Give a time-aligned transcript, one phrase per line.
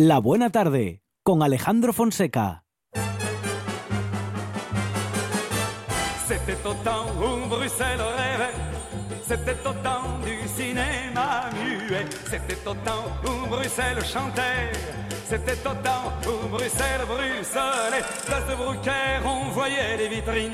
[0.00, 2.62] La Buena Tarde con Alejandro Fonseca.
[6.28, 8.54] C'était au temps où Bruxelles rêvait,
[9.26, 14.70] c'était au temps du cinéma muet, c'était au temps où Bruxelles chantait,
[15.24, 20.52] c'était au temps où Bruxelles bruxelait, place de Brouquer on voyait les vitrines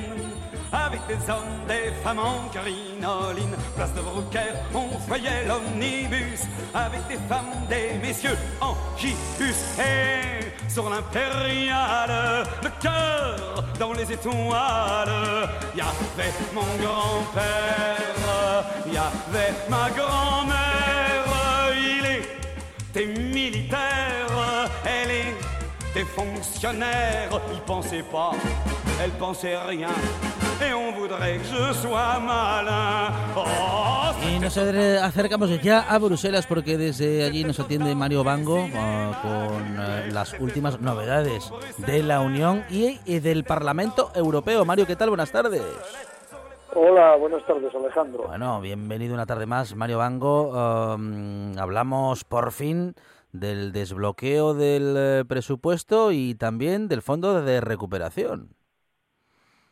[0.73, 3.57] avec des hommes, des femmes en crinoline.
[3.77, 6.43] Place de Brouquer, on voyait l'omnibus
[6.75, 9.79] avec des femmes, des messieurs en gibus.
[9.79, 19.91] Et sur l'impériale, le cœur dans les étoiles, y avait mon grand-père, y avait ma
[19.91, 21.25] grand-mère.
[21.77, 22.07] Il
[22.91, 27.41] était militaire, elle était fonctionnaire.
[27.53, 28.33] Il pensait pas,
[29.03, 29.91] elle pensait rien.
[34.27, 39.77] Y nos acercamos ya a Bruselas porque desde allí nos atiende Mario Bango ah, con
[39.79, 44.65] eh, las últimas novedades de la Unión y, del Parlamento Europeo.
[44.65, 45.11] Mario, ¿qué tal?
[45.11, 45.63] Buenas tardes.
[46.75, 48.25] Hola, buenas tardes Alejandro.
[48.27, 50.53] Bueno, bienvenido una tarde más, Mario Bango.
[51.59, 52.95] hablamos por fin
[53.35, 58.55] del desbloqueo del eh, presupuesto y también del fondo de recuperación.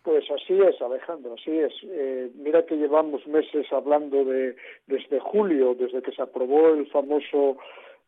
[0.02, 1.72] Pues así es, Alejandro, así es.
[1.84, 7.58] Eh, mira que llevamos meses hablando de desde julio, desde que se aprobó el famoso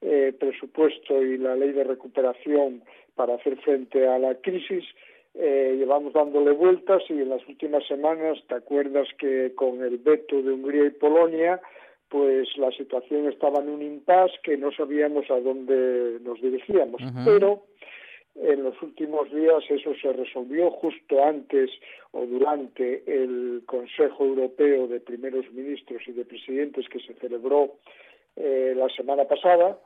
[0.00, 2.82] eh, presupuesto y la ley de recuperación
[3.14, 4.84] para hacer frente a la crisis.
[5.34, 10.42] Eh, llevamos dándole vueltas y en las últimas semanas, ¿te acuerdas que con el veto
[10.42, 11.60] de Hungría y Polonia,
[12.08, 17.02] pues la situación estaba en un impasse que no sabíamos a dónde nos dirigíamos.
[17.24, 17.64] Pero
[18.34, 21.70] en los últimos días eso se resolvió justo antes
[22.12, 27.74] o durante el Consejo Europeo de Primeros Ministros y de Presidentes que se celebró
[28.36, 29.78] eh, la semana pasada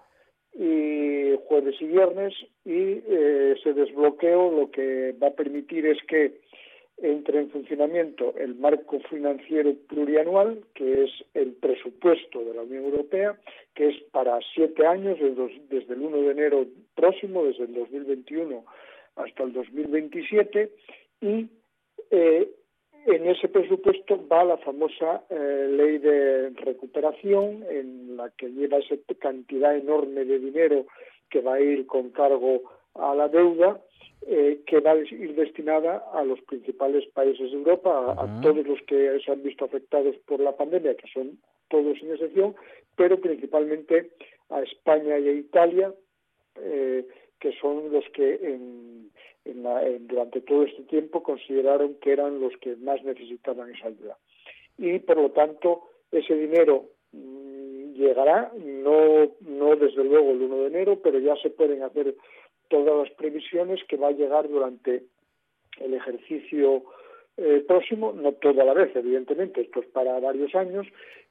[0.55, 6.41] y jueves y viernes y eh, ese desbloqueo lo que va a permitir es que
[7.01, 13.39] entre en funcionamiento el marco financiero plurianual, que es el presupuesto de la Unión Europea,
[13.75, 15.19] que es para siete años,
[15.69, 18.65] desde el 1 de enero próximo, desde el 2021
[19.17, 20.71] hasta el 2027,
[21.21, 21.49] y
[22.11, 22.49] eh,
[23.07, 28.97] en ese presupuesto va la famosa eh, ley de recuperación, en la que lleva esa
[29.19, 30.87] cantidad enorme de dinero
[31.31, 32.63] que va a ir con cargo
[32.95, 33.81] a la deuda
[34.27, 38.81] eh, que va a ir destinada a los principales países de Europa, a, todos los
[38.83, 42.55] que se han visto afectados por la pandemia, que son todos sin excepción,
[42.97, 44.11] pero principalmente
[44.51, 45.95] a España y a Italia,
[46.57, 47.07] eh,
[47.39, 49.11] que son los que en,
[50.01, 54.19] durante todo este tiempo consideraron que eran los que más necesitaban esa ayuda.
[54.77, 60.67] Y por lo tanto, ese dinero mm, llegará, no, no desde luego el 1 de
[60.67, 62.15] enero, pero ya se pueden hacer
[62.69, 65.05] todas las previsiones que va a llegar durante
[65.81, 66.85] el ejercicio
[67.37, 70.87] eh, próximo, no toda la vez, evidentemente, esto es para varios años,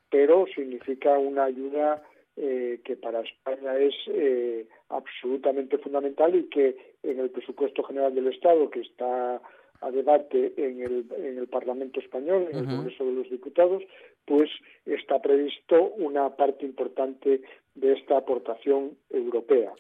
[0.09, 2.01] pero significa una ayuda
[2.37, 8.27] eh, que para España es eh, absolutamente fundamental y que en el presupuesto general del
[8.27, 9.41] Estado, que está
[9.81, 13.83] a debate en el, en el Parlamento español, en el Congreso de los Diputados,
[14.25, 14.49] pues
[14.85, 17.41] está previsto una parte importante
[17.75, 19.73] de esta aportación europea.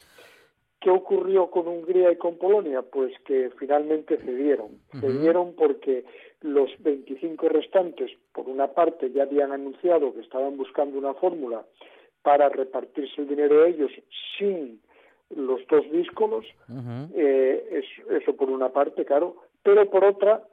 [0.79, 2.83] ¿Qué ocurrió con Hungría y con Polonia?
[2.83, 4.79] Pues que finalmente cedieron.
[4.99, 6.05] Cedieron porque
[6.41, 11.65] los 25 restantes, por una parte, ya habían anunciado que estaban buscando una fórmula
[12.21, 13.91] para repartirse el dinero a ellos
[14.37, 14.79] sin
[15.35, 16.45] los dos díscolos.
[17.15, 19.37] Eh, eso, por una parte, claro.
[19.63, 20.43] Pero por otra,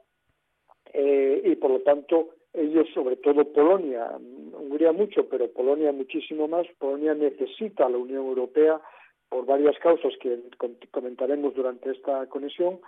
[0.91, 4.17] eh, y por lo tanto, ellos, sobre todo Polonia,
[4.53, 8.81] Hungría mucho, pero Polonia muchísimo más, Polonia necesita a la Unión Europea
[9.29, 10.39] por varias causas que
[10.91, 12.79] comentaremos durante esta conexión,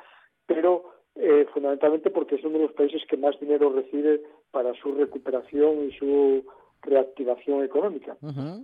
[0.45, 4.21] pero eh, fundamentalmente porque es uno de los países que más dinero recibe
[4.51, 6.45] para su recuperación y su
[6.81, 8.17] reactivación económica.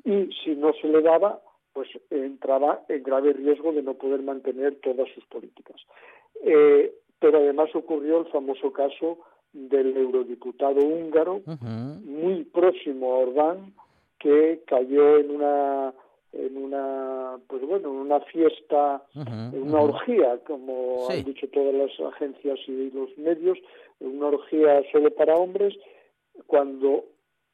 [0.06, 1.42] Y si no se le daba,
[1.74, 5.78] pues entraba en grave riesgo de no poder mantener todas sus políticas.
[6.44, 9.18] Eh, pero además ocurrió el famoso caso
[9.52, 11.42] del eurodiputado húngaro,
[12.04, 13.74] muy próximo a Orbán,
[14.20, 15.94] que cayó en una
[16.34, 22.14] en una pues bueno en una fiesta en una orgía como han dicho todas las
[22.14, 23.58] agencias y los medios
[24.00, 25.76] una orgía solo para hombres
[26.48, 27.06] cuando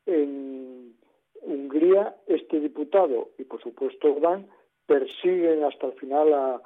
[0.06, 0.96] en
[1.42, 4.48] Hungría este diputado y por supuesto Orbán
[4.86, 6.62] persiguen hasta el final a,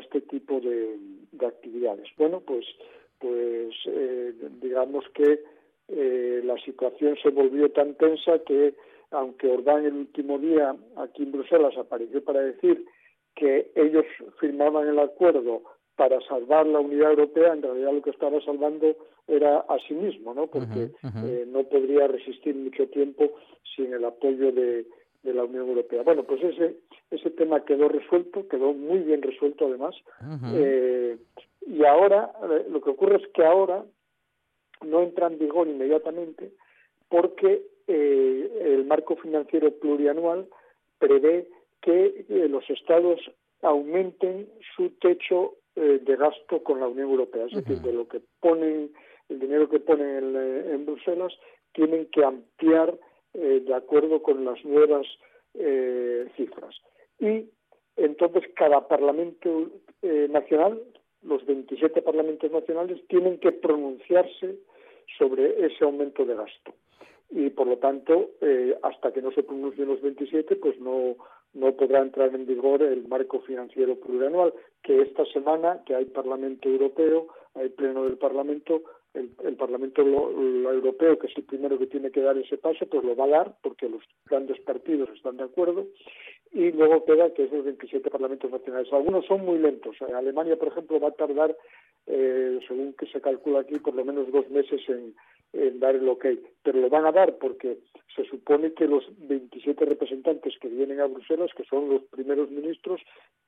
[0.00, 0.98] este tipo de,
[1.46, 2.08] actividades.
[2.16, 2.64] Bueno pues
[3.18, 5.42] pues eh, digamos que
[5.88, 8.74] eh, la situación se volvió tan tensa que
[9.10, 12.84] aunque Orbán el último día aquí en Bruselas apareció para decir
[13.34, 14.04] que ellos
[14.40, 15.62] firmaban el acuerdo
[15.96, 20.34] para salvar la unidad europea, en realidad lo que estaba salvando era a sí mismo,
[20.34, 20.46] ¿no?
[20.46, 20.90] Porque
[21.24, 23.32] eh, no podría resistir mucho tiempo
[23.74, 24.86] sin el apoyo de,
[25.22, 26.02] la Unión Europea.
[26.04, 26.76] Bueno, pues ese
[27.10, 29.96] ese tema quedó resuelto, quedó muy bien resuelto además.
[30.54, 31.16] Eh,
[31.66, 33.84] y ahora, eh, lo que ocurre es que ahora
[34.84, 36.52] no entra en vigor inmediatamente
[37.08, 40.48] porque el marco financiero plurianual
[40.98, 41.48] prevé
[41.80, 43.20] que los estados
[43.62, 48.90] aumenten su techo de gasto con la Unión Europea, es decir, de lo que ponen
[49.28, 51.32] el dinero que ponen en, en Bruselas,
[51.72, 52.98] tienen que ampliar
[53.34, 55.06] eh, de acuerdo con las nuevas
[55.54, 56.74] eh, cifras.
[57.18, 57.50] Y
[57.96, 59.70] entonces cada Parlamento
[60.02, 60.82] eh, nacional,
[61.22, 64.56] los 27 parlamentos nacionales, tienen que pronunciarse
[65.18, 66.74] sobre ese aumento de gasto.
[67.30, 68.30] Y por lo tanto,
[68.82, 71.16] hasta que no se pronuncien los 27, pues no,
[71.56, 74.52] no podrá entrar en vigor el marco financiero plurianual,
[74.82, 78.82] que esta semana, que hay Parlamento Europeo, hay Pleno del Parlamento,
[79.14, 83.16] el, Parlamento Europeo, que es el primero que tiene que dar ese paso, pues lo
[83.16, 85.86] va a dar porque los grandes partidos están de acuerdo
[86.52, 88.92] y luego queda que esos 27 parlamentos nacionales.
[88.92, 89.96] Algunos son muy lentos.
[90.02, 91.56] Alemania, por ejemplo, va a tardar,
[92.06, 95.14] eh, según que se calcula aquí, por lo menos dos meses en,
[95.52, 96.26] dar el ok.
[96.62, 97.78] Pero lo van a dar porque
[98.14, 103.00] se supone que los 27 representantes que vienen a Bruselas, que son los primeros ministros,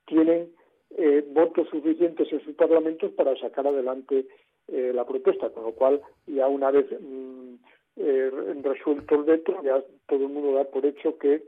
[0.06, 0.50] tienen
[0.96, 4.26] eh, votos suficientes en sus parlamentos para sacar adelante
[4.68, 7.54] eh, la propuesta, con lo cual ya una vez mm,
[7.96, 8.30] eh,
[8.62, 11.44] resuelto el veto, ya todo el mundo da por hecho que,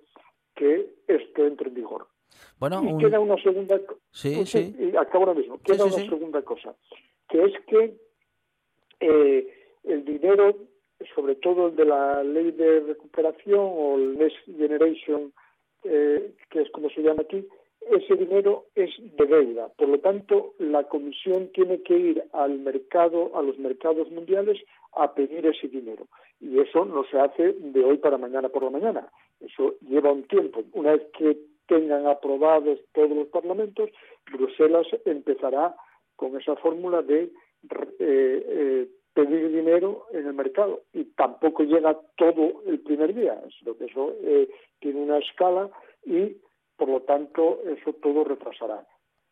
[0.55, 2.07] que esto entre en vigor.
[2.59, 3.81] Bueno, y queda una segunda
[4.13, 4.75] sí, sí.
[4.79, 5.59] Y acabo ahora mismo.
[5.63, 6.75] Queda una segunda cosa,
[7.29, 7.97] que es que
[9.01, 10.57] eh, el dinero,
[11.15, 15.33] sobre todo el de la ley de recuperación o el Next Generation,
[15.83, 17.47] que es como se llama aquí,
[17.91, 19.69] ese dinero es de deuda.
[19.77, 24.59] Por lo tanto, la Comisión tiene que ir al mercado, a los mercados mundiales,
[24.93, 26.07] a pedir ese dinero.
[26.41, 29.09] Y eso no se hace de hoy para mañana por la mañana.
[29.41, 30.63] Eso lleva un tiempo.
[30.73, 31.37] Una vez que
[31.67, 33.91] tengan aprobados todos los parlamentos,
[34.31, 35.75] Bruselas empezará
[36.17, 37.31] con esa fórmula de eh,
[37.99, 40.83] eh, pedir dinero en el mercado.
[40.93, 44.49] Y tampoco llega todo el primer día, sino que eso eh,
[44.81, 45.71] tiene una escala
[46.05, 46.37] y
[46.77, 48.87] por lo tanto eso todo retrasará.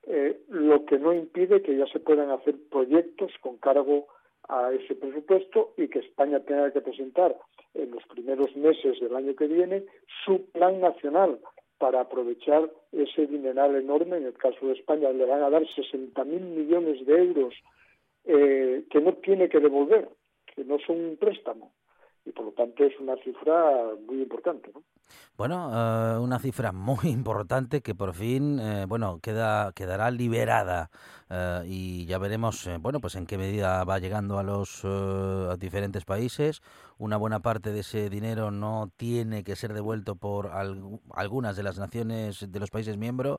[0.07, 4.07] Eh, lo que no impide que ya se puedan hacer proyectos con cargo
[4.49, 7.37] a ese presupuesto y que España tenga que presentar
[7.75, 9.85] en los primeros meses del año que viene
[10.25, 11.39] su plan nacional
[11.79, 14.17] para aprovechar ese dineral enorme.
[14.17, 17.55] En el caso de España le van a dar 60.000 millones de euros
[18.29, 20.09] eh, que no tiene que devolver,
[20.55, 21.73] que no son un préstamo.
[22.27, 24.71] Y por lo tanto es una cifra muy importante.
[24.75, 24.83] ¿no?
[25.37, 30.91] Bueno, eh, una cifra muy importante que por fin, eh, bueno, queda quedará liberada
[31.31, 34.85] eh, y ya veremos, bueno, pues en qué medida va llegando a los
[35.59, 36.61] diferentes países.
[36.99, 40.51] Una buena parte de ese dinero no tiene que ser devuelto por
[41.15, 43.39] algunas de las naciones de los países miembros.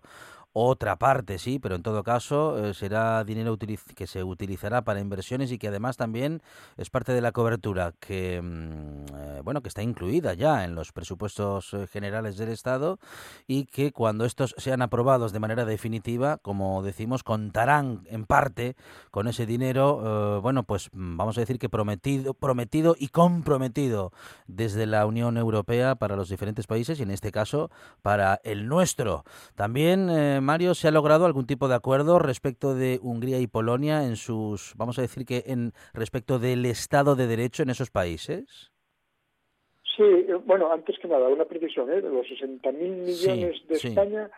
[0.54, 3.58] Otra parte sí, pero en todo caso será dinero
[3.96, 6.42] que se utilizará para inversiones y que además también
[6.78, 11.74] es parte de la cobertura que, mm, bueno, que está incluida ya en los presupuestos
[11.74, 13.00] eh, generales del Estado
[13.48, 18.76] y que cuando estos sean aprobados de manera definitiva, como decimos, contarán en parte
[19.12, 24.12] con ese dinero, eh, bueno, pues mm, vamos a decir que prometido, prometido y comprometido
[24.48, 27.70] desde la Unión Europea para los diferentes países y en este caso
[28.02, 29.24] para el nuestro.
[29.56, 34.04] También, eh, Mario, se ha logrado algún tipo de acuerdo respecto de Hungría y Polonia
[34.04, 38.72] en sus, vamos a decir que en respecto del Estado de Derecho en esos países.
[39.96, 42.02] Sí, eh, bueno, antes que nada, una precisión, ¿eh?
[42.02, 44.30] los 60.000 millones de España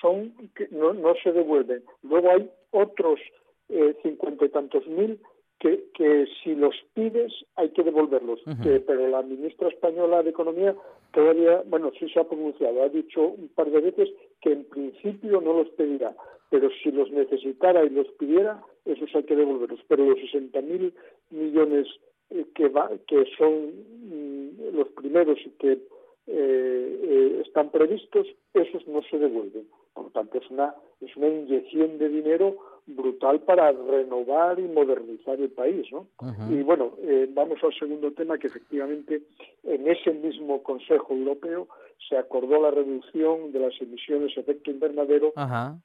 [0.00, 0.32] son
[0.70, 1.82] no, no se devuelven.
[2.02, 3.20] Luego hay otros
[3.68, 5.18] eh, cincuenta y tantos mil
[5.58, 8.40] que, que si los pides hay que devolverlos.
[8.86, 10.74] pero la ministra española de Economía
[11.12, 15.40] todavía, bueno, sí se ha pronunciado, ha dicho un par de veces que en principio
[15.40, 16.14] no los pedirá,
[16.50, 19.80] pero si los necesitara y los pidiera, esos hay que devolverlos.
[19.88, 20.92] Pero los 60.000
[21.30, 21.88] millones
[22.30, 25.78] eh, que, va, que son mm, los primeros y que eh,
[26.26, 29.66] eh, están previstos, esos no se devuelven.
[29.92, 35.40] Por lo tanto, es una, es una inyección de dinero brutal para renovar y modernizar
[35.40, 35.90] el país.
[35.90, 36.06] ¿no?
[36.50, 36.92] Y bueno,
[37.30, 39.22] vamos al segundo tema, que efectivamente
[39.62, 41.68] en ese mismo Consejo Europeo
[42.08, 45.32] se acordó la reducción de las emisiones de efecto invernadero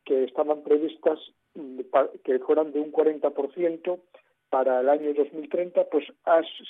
[0.05, 1.19] que estaban previstas
[1.55, 1.79] mm,
[2.23, 3.99] que fueran de un 40%
[4.49, 6.05] para el año 2030 pues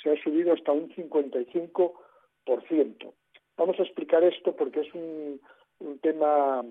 [0.02, 3.12] se ha subido hasta un 55%.
[3.56, 5.40] Vamos a explicar esto porque es un,
[6.02, 6.62] tema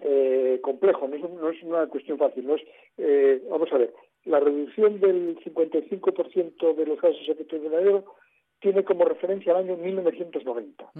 [0.00, 2.46] eh, complejo, no es, no es, una cuestión fácil.
[2.46, 2.62] No es,
[2.98, 8.04] eh, vamos a ver, la reducción del 55% de los gases de efecto invernadero
[8.60, 10.90] tiene como referencia el año 1990.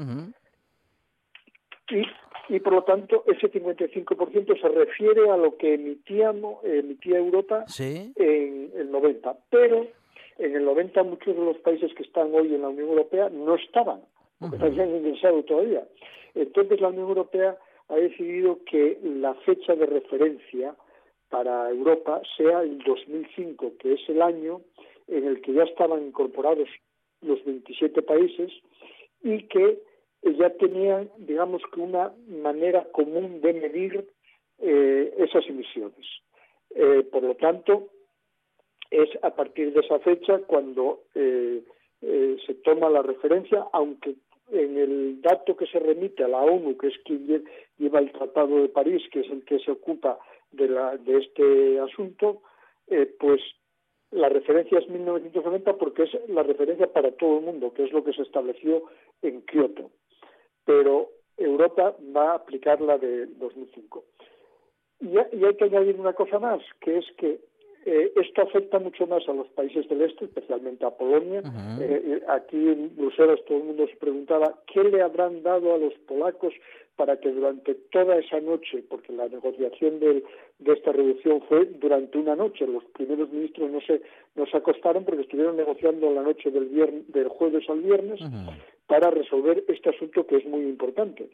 [1.90, 7.64] y, y por lo tanto ese 55% se refiere a lo que emitíamos, emitía Europa
[7.78, 9.36] en el 90.
[9.50, 9.86] Pero
[10.38, 13.56] en el 90 muchos de los países que están hoy en la Unión Europea no
[13.56, 14.00] estaban,
[14.38, 15.86] porque no habían ingresado todavía.
[16.34, 17.56] Entonces la Unión Europea
[17.88, 20.75] ha decidido que la fecha de referencia
[21.28, 24.61] para Europa sea el 2005, que es el año
[25.09, 26.69] en el que ya estaban incorporados
[27.21, 28.52] los 27 países
[29.23, 29.78] y que
[30.23, 34.09] ya tenían, digamos que una manera común de medir
[34.59, 36.07] eh, esas emisiones.
[36.75, 37.88] Eh, por lo tanto,
[38.90, 41.62] es a partir de esa fecha cuando eh,
[42.00, 44.14] se toma la referencia, aunque
[44.50, 47.44] en el dato que se remite a la ONU, que es quien
[47.78, 50.18] lleva el Tratado de París, que es el que se ocupa
[50.52, 52.42] de, la, de este asunto,
[52.86, 53.40] eh, pues
[54.10, 58.04] la referencia es 1990 porque es la referencia para todo el mundo, que es lo
[58.04, 58.84] que se estableció
[59.22, 59.90] en Kioto.
[60.64, 64.04] Pero Europa va a aplicar la de 2005.
[65.00, 67.40] Y, y hay que añadir una cosa más, que es que
[67.88, 71.40] eh, esto afecta mucho más a los países del este, especialmente a Polonia.
[71.81, 75.78] Eh, eh, aquí en Bruselas todo el mundo se preguntaba qué le habrán dado a
[75.78, 76.52] los polacos
[76.97, 80.25] para que durante toda esa noche, porque la negociación de,
[80.64, 84.02] esta reducción fue durante una noche, los primeros ministros no se,
[84.35, 88.19] no se acostaron porque estuvieron negociando la noche del, viernes, del jueves al viernes
[88.88, 91.28] para resolver este asunto que es muy importante.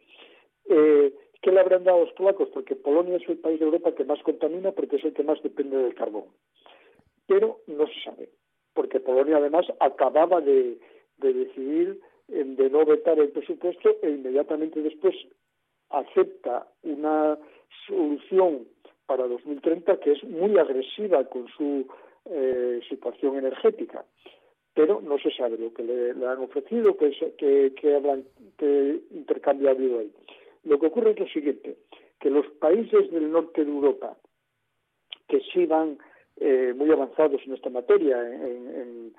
[0.68, 2.48] Eh, ¿Qué le habrán dado a los polacos?
[2.54, 5.42] Porque Polonia es el país de Europa que más contamina porque es el que más
[5.42, 6.26] depende del carbón.
[7.26, 8.28] Pero no se sabe,
[8.74, 10.78] porque Polonia además acababa de,
[11.18, 15.16] decidir de no vetar el presupuesto e inmediatamente después
[15.90, 17.36] acepta una
[17.88, 18.68] solución
[19.06, 21.86] para 2030 que es muy agresiva con su
[22.26, 24.04] eh, situación energética.
[24.74, 28.00] Pero no se sabe lo que le, han ofrecido, qué que, que,
[28.56, 30.12] qué intercambio ha habido ahí.
[30.64, 31.76] Lo que ocurre es lo siguiente,
[32.20, 34.16] que los países del norte de Europa,
[35.28, 35.98] que sí van
[36.36, 39.14] eh, muy avanzados en esta materia, en,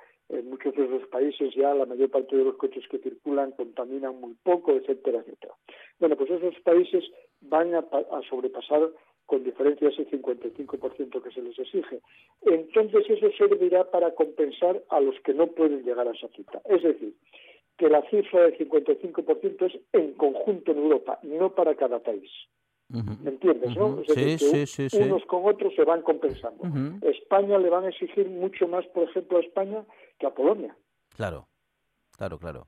[0.45, 4.35] muchos de esos países ya la mayor parte de los coches que circulan contaminan muy
[4.41, 5.53] poco, etcétera, etcétera.
[5.99, 7.03] Bueno, pues esos países
[7.41, 8.89] van a, a sobrepasar
[9.25, 11.99] con diferencia ese 55% que se les exige.
[12.41, 16.61] Entonces eso servirá para compensar a los que no pueden llegar a esa cifra.
[16.65, 17.13] Es decir,
[17.77, 22.29] que la cifra del 55% es en conjunto en Europa, no para cada país.
[22.89, 23.75] ¿Me entiendes?
[23.75, 24.03] ¿no?
[24.05, 26.63] sí, sí, sí, unos con otros se van compensando.
[27.01, 29.83] España le van a exigir mucho más, por ejemplo, a España
[30.19, 30.75] que a Polonia.
[31.15, 31.47] Claro,
[32.15, 32.67] claro, claro.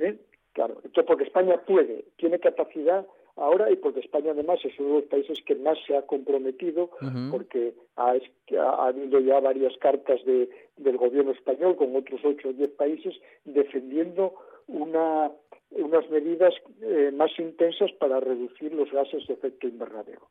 [0.00, 0.18] ¿Eh?
[0.52, 5.00] Claro, entonces porque España puede, tiene capacidad ahora y porque España además es uno de
[5.00, 6.90] los países que más se ha comprometido
[7.30, 12.52] porque ha, ha, habido ya varias cartas de, del gobierno español con otros ocho o
[12.52, 14.34] diez países defendiendo
[14.68, 15.30] una,
[15.70, 20.28] unas medidas eh, más intensas para reducir los gases de efecto invernadero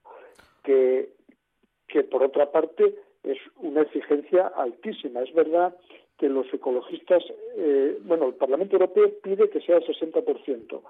[0.63, 1.09] que,
[1.87, 5.21] que por otra parte es una exigencia altísima.
[5.21, 5.75] Es verdad
[6.21, 7.23] que los ecologistas,
[7.57, 10.81] eh, bueno, el Parlamento Europeo pide que sea el 60%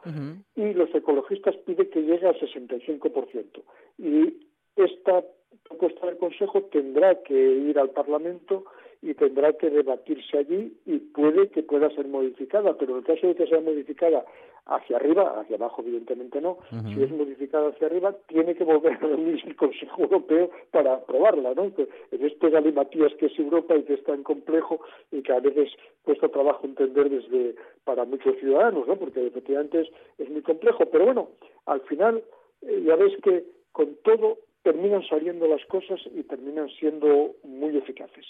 [0.57, 3.63] y los ecologistas piden que llegue al 65%.
[3.97, 4.45] Y
[4.75, 5.23] esta
[5.69, 8.65] propuesta del Consejo tendrá que ir al Parlamento
[9.01, 13.27] y tendrá que debatirse allí y puede que pueda ser modificada, pero en el caso
[13.27, 14.25] de que sea modificada
[14.65, 16.57] hacia arriba, hacia abajo evidentemente no,
[16.93, 21.53] si es modificada hacia arriba, tiene que volver a reunirse el Consejo Europeo para aprobarla,
[21.53, 21.63] ¿no?
[21.63, 24.79] En este galimatías que es Europa y que es tan complejo
[25.11, 25.71] y que a veces
[26.03, 28.95] cuesta trabajo entender desde para muchos ciudadanos, ¿no?
[28.95, 31.29] Porque efectivamente es, es muy complejo, pero bueno,
[31.65, 32.23] al final
[32.61, 38.25] eh, ya ves que con todo terminan saliendo las cosas y terminan siendo muy eficaces.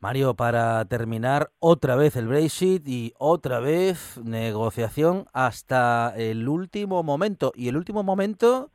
[0.00, 7.52] Mario, para terminar, otra vez el Brexit y otra vez negociación hasta el último momento.
[7.54, 8.70] Y el último momento,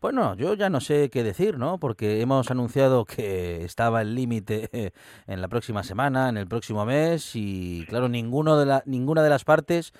[0.00, 1.78] bueno, yo ya no sé qué decir, ¿no?
[1.78, 4.92] Porque hemos anunciado que estaba el límite
[5.26, 9.30] en la próxima semana, en el próximo mes, y claro, ninguno de la, ninguna de
[9.30, 9.92] las partes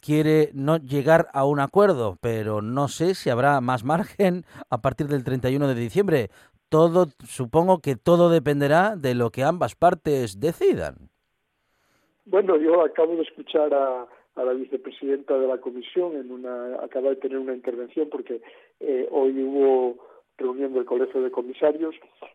[0.00, 5.06] quiere no llegar a un acuerdo, pero no sé si habrá más margen a partir
[5.08, 6.28] del 31 de diciembre.
[6.68, 11.10] Todo, supongo que todo dependerá de lo que ambas partes decidan.
[12.24, 17.16] Bueno, yo acabo de escuchar a, la vicepresidenta de la comisión en una acaba de
[17.16, 18.42] tener una intervención porque
[18.80, 20.06] eh, hoy hubo
[20.38, 21.94] reunión del colegio de comisarios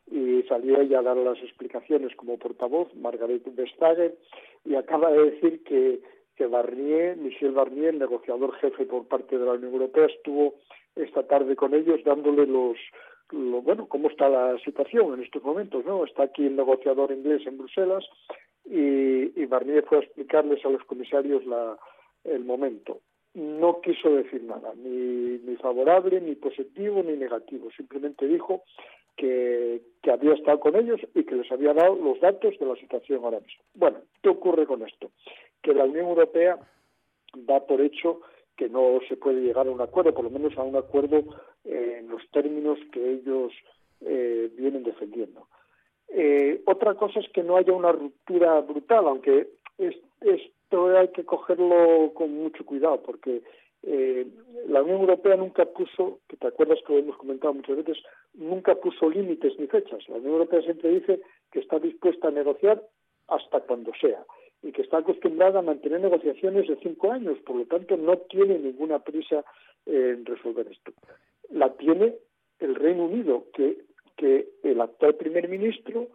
[0.10, 4.18] y salió ella a dar las explicaciones como portavoz, Margaret Vestager,
[4.66, 6.02] y acaba de decir que
[6.42, 10.56] que Barnier, Michel Barnier, el negociador jefe por parte de la Unión Europea, estuvo
[10.96, 12.78] esta tarde con ellos dándole los,
[13.32, 16.04] bueno, cómo está la situación en estos momentos, ¿no?
[16.04, 18.04] Está aquí el negociador inglés en Bruselas
[18.66, 21.78] y, y Barnier fue a explicarles a los comisarios la,
[22.24, 23.02] el momento.
[23.34, 27.70] No quiso decir nada, ni, ni favorable, ni positivo, ni negativo.
[27.72, 28.64] Simplemente dijo
[29.16, 32.76] que, que había estado con ellos y que les había dado los datos de la
[32.76, 33.64] situación ahora mismo.
[33.74, 35.12] Bueno, ¿qué ocurre con esto?
[35.62, 36.60] Que la Unión Europea
[37.34, 38.22] da por hecho
[38.58, 41.24] que no se puede llegar a un acuerdo, por lo menos a un acuerdo
[41.64, 43.54] eh, en los términos que ellos
[44.02, 45.48] eh, vienen defendiendo.
[46.10, 49.48] Eh, otra cosa es que no haya una ruptura brutal, aunque
[50.72, 53.42] esto hay que cogerlo con mucho cuidado, porque
[54.68, 57.98] la Unión Europea nunca puso, que te acuerdas que lo hemos comentado muchas veces,
[58.36, 60.08] nunca puso límites ni fechas.
[60.08, 62.82] La Unión Europea siempre dice que está dispuesta a negociar
[63.28, 64.24] hasta cuando sea
[64.64, 68.58] y que está acostumbrada a mantener negociaciones de cinco años, por lo tanto no tiene
[68.60, 69.44] ninguna prisa
[69.86, 70.94] en resolver esto.
[71.50, 72.16] La tiene
[72.60, 73.78] el Reino Unido, que
[74.64, 76.08] el actual primer ministro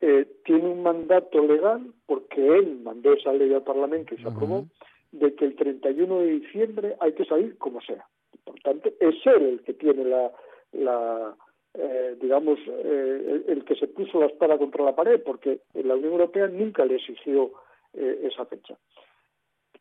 [0.00, 4.66] eh, tiene un mandato legal, porque él mandó esa ley al Parlamento y se aprobó,
[5.12, 8.06] de que el 31 de diciembre hay que salir como sea.
[8.44, 10.32] Por tanto, es él el que tiene la,
[10.72, 11.36] la
[11.76, 16.12] eh, digamos, eh, el que se puso la espada contra la pared, porque la Unión
[16.12, 17.52] Europea nunca le exigió
[17.94, 18.78] eh, esa fecha.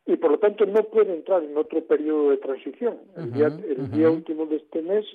[0.05, 2.99] Y por lo tanto no puede entrar en otro periodo de transición.
[3.15, 5.05] El, día, el día último de este mes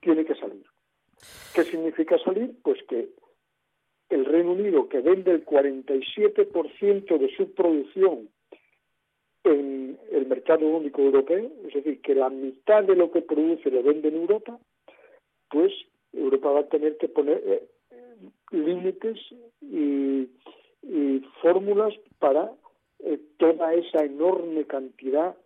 [0.00, 0.64] tiene que salir.
[1.54, 2.52] ¿Qué significa salir?
[2.62, 3.08] Pues que
[4.08, 8.28] el Reino Unido, que vende el 47% de su producción
[9.44, 13.82] en el mercado único europeo, es decir, que la mitad de lo que produce lo
[13.82, 14.58] vende en Europa,
[15.50, 15.72] pues
[16.12, 17.62] Europa va a tener que poner eh,
[18.50, 19.18] límites
[19.60, 20.28] y,
[21.42, 22.50] fórmulas para
[23.00, 25.36] eh, toda esa enorme cantidad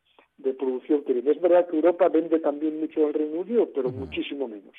[0.43, 1.31] de producción que viene.
[1.31, 4.75] Es verdad que Europa vende también mucho al Reino Unido, pero muchísimo menos.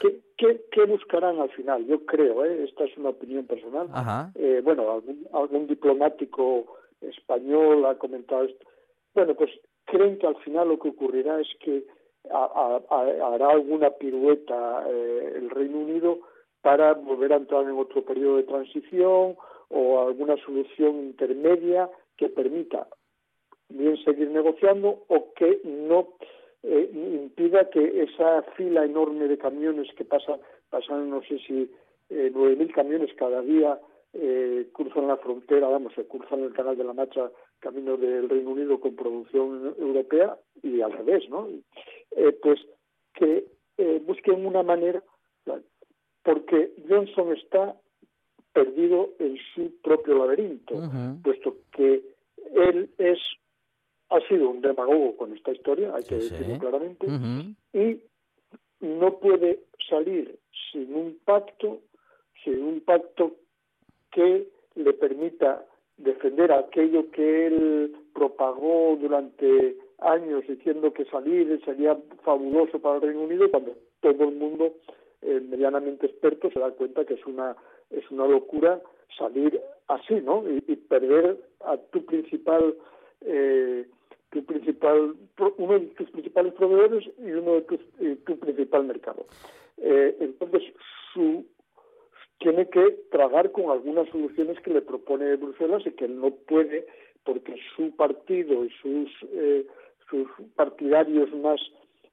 [0.00, 1.86] ¿Qué, qué, qué, buscarán al final?
[1.86, 2.64] Yo creo, ¿eh?
[2.64, 3.88] esta es una opinión personal,
[4.34, 6.66] eh, bueno, algún, algún diplomático
[7.00, 8.66] español ha comentado esto.
[9.14, 9.50] Bueno, pues
[9.84, 11.84] creen que al final lo que ocurrirá es que
[12.30, 16.20] hará alguna pirueta eh, el Reino Unido
[16.60, 19.36] para volver a entrar en otro periodo de transición
[19.68, 22.86] o alguna solución intermedia que permita
[23.74, 26.14] bien seguir negociando o que no
[26.62, 31.70] eh, impida que esa fila enorme de camiones que pasan, pasan no sé si
[32.10, 33.80] eh, 9.000 camiones cada día
[34.12, 37.30] eh, cruzan la frontera, vamos, se cruzan el Canal de la Mancha
[37.60, 41.48] camino del Reino Unido con producción europea y al revés, ¿no?
[42.16, 42.60] Eh, pues
[43.14, 43.46] que
[43.78, 45.02] eh, busquen una manera
[46.22, 47.74] porque Johnson está
[48.52, 50.74] perdido en su propio laberinto,
[51.24, 52.02] puesto que
[52.54, 53.18] él es
[54.12, 57.06] ha sido un demagogo con esta historia, hay que decirlo claramente,
[57.72, 58.00] y
[58.80, 60.38] no puede salir
[60.70, 61.80] sin un pacto,
[62.44, 63.36] sin un pacto
[64.10, 65.64] que le permita
[65.96, 73.22] defender aquello que él propagó durante años diciendo que salir sería fabuloso para el Reino
[73.22, 74.74] Unido cuando todo el mundo
[75.22, 77.56] eh, medianamente experto se da cuenta que es una
[77.90, 78.80] es una locura
[79.16, 80.44] salir así, ¿no?
[80.48, 82.74] Y, perder a tu principal
[83.22, 83.86] eh,
[84.32, 85.14] tu principal
[85.58, 87.80] uno de tus principales proveedores y uno de tus
[88.24, 89.26] tu principal mercado.
[89.76, 90.62] Eh, entonces
[91.12, 91.44] su
[92.38, 96.86] tiene que tragar con algunas soluciones que le propone Bruselas y que no puede
[97.24, 99.66] porque su partido y sus eh,
[100.10, 101.60] sus partidarios más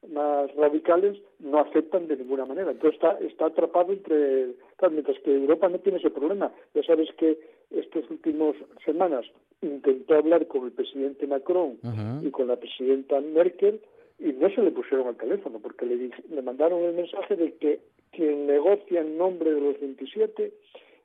[0.08, 2.71] más radicales no aceptan de ninguna manera.
[2.71, 4.55] Entonces está, está atrapado entre...
[4.91, 6.51] mientras que Europa no tiene ese problema.
[6.73, 7.38] Ya sabes que
[7.69, 8.55] estas últimas
[8.86, 9.25] semanas
[9.62, 11.78] intentó hablar con el presidente Macron
[12.24, 13.82] y con la presidenta Merkel
[14.19, 17.80] y no se le pusieron al teléfono porque le, le mandaron el mensaje de que
[18.12, 20.52] quien negocia en nombre de los 27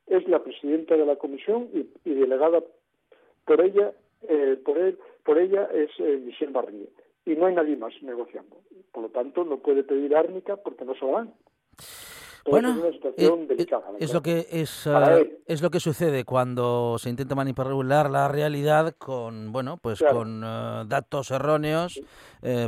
[0.06, 2.62] es la presidenta de la comisión y, delegada
[3.44, 3.92] por ella
[4.28, 6.88] eh, por él por ella es eh, Michel Barnier
[7.26, 8.56] y no hay nadie más negociando.
[8.92, 11.32] Por lo tanto, no puede pedir árnica porque no se lo dan.
[12.46, 13.66] Bueno, eh, eh,
[14.00, 18.94] es, lo que es, eh, es lo que sucede cuando se intenta manipular la realidad
[18.98, 22.02] con bueno pues con datos erróneos,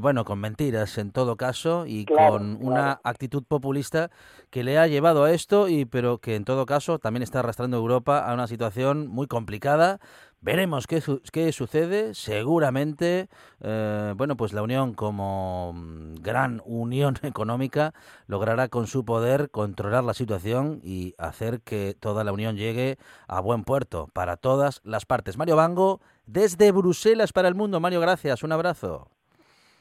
[0.00, 4.10] bueno con mentiras en todo caso y con una actitud populista
[4.50, 7.76] que le ha llevado a esto y pero que en todo caso también está arrastrando
[7.76, 10.00] a Europa a una situación muy complicada
[10.46, 12.14] Veremos qué, qué sucede.
[12.14, 13.26] Seguramente,
[13.60, 17.94] eh, bueno, pues la Unión como mm, gran unión económica
[18.28, 23.40] logrará con su poder controlar la situación y hacer que toda la Unión llegue a
[23.40, 25.36] buen puerto para todas las partes.
[25.36, 27.80] Mario Bango, desde Bruselas para el mundo.
[27.80, 28.44] Mario, gracias.
[28.44, 29.08] Un abrazo.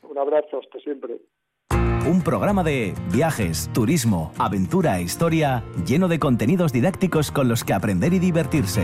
[0.01, 1.21] Un abrazo, hasta siempre.
[2.10, 7.73] Un programa de viajes, turismo, aventura e historia lleno de contenidos didácticos con los que
[7.73, 8.84] aprender y divertirse.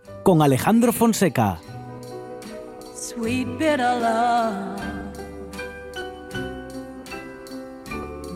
[0.31, 1.59] con Alejandro Fonseca.
[2.95, 4.79] Sweet bitter love.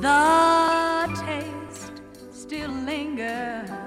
[0.01, 1.93] The taste
[2.33, 3.84] still lingers.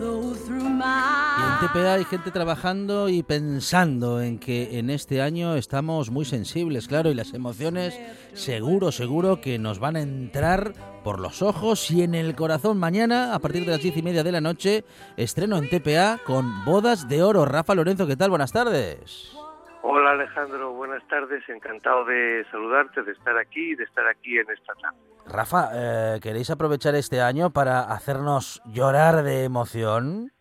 [0.00, 6.24] Y en TPA hay gente trabajando y pensando en que en este año estamos muy
[6.24, 7.98] sensibles, claro, y las emociones
[8.32, 12.78] seguro, seguro que nos van a entrar por los ojos y en el corazón.
[12.78, 14.84] Mañana, a partir de las diez y media de la noche,
[15.16, 17.44] estreno en TPA con Bodas de Oro.
[17.44, 18.30] Rafa Lorenzo, ¿qué tal?
[18.30, 19.36] Buenas tardes.
[19.82, 24.50] Hola Alejandro, buenas tardes, encantado de saludarte, de estar aquí y de estar aquí en
[24.50, 24.98] esta tarde.
[25.30, 30.32] Rafa, eh, ¿queréis aprovechar este año para hacernos llorar de emoción?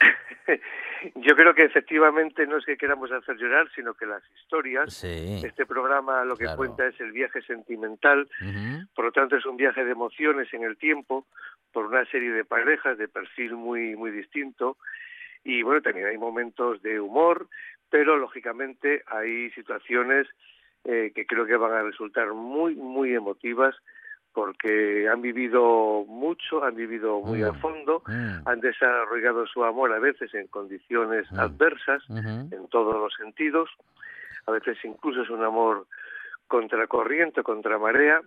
[1.16, 5.40] Yo creo que efectivamente no es que queramos hacer llorar, sino que las historias, Sí.
[5.44, 6.56] este programa lo que Claro.
[6.58, 8.28] cuenta es el viaje sentimental,
[8.94, 11.26] por lo tanto es un viaje de emociones en el tiempo,
[11.72, 14.76] por una serie de parejas de perfil muy, muy distinto,
[15.44, 17.48] y bueno, también hay momentos de humor,
[17.90, 20.28] pero lógicamente hay situaciones
[20.84, 23.74] eh, que creo que van a resultar muy, muy emotivas,
[24.32, 27.60] porque han vivido mucho, han vivido muy a Mm.
[27.60, 28.48] fondo, Mm.
[28.48, 31.38] han desarrollado su amor a veces en condiciones Mm.
[31.40, 33.68] adversas, en todos los sentidos,
[34.46, 35.86] a veces incluso es un amor
[36.48, 38.20] contracorriente, contra marea,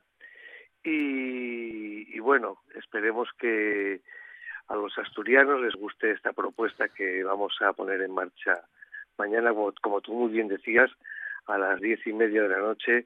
[0.83, 4.01] y, y bueno, esperemos que
[4.67, 8.61] a los asturianos les guste esta propuesta que vamos a poner en marcha
[9.17, 10.91] mañana, como, como tú muy bien decías,
[11.47, 13.05] a las diez y media de la noche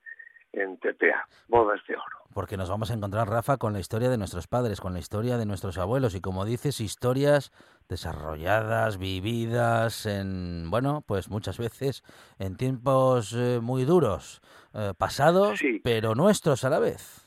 [0.53, 2.17] en TPA, Bodas de Oro.
[2.33, 5.38] Porque nos vamos a encontrar, Rafa, con la historia de nuestros padres, con la historia
[5.38, 7.51] de nuestros abuelos y, como dices, historias
[7.89, 12.03] desarrolladas, vividas en, bueno, pues muchas veces
[12.38, 14.41] en tiempos eh, muy duros,
[14.73, 15.81] eh, pasados, Sí.
[15.83, 17.25] pero nuestros a la vez.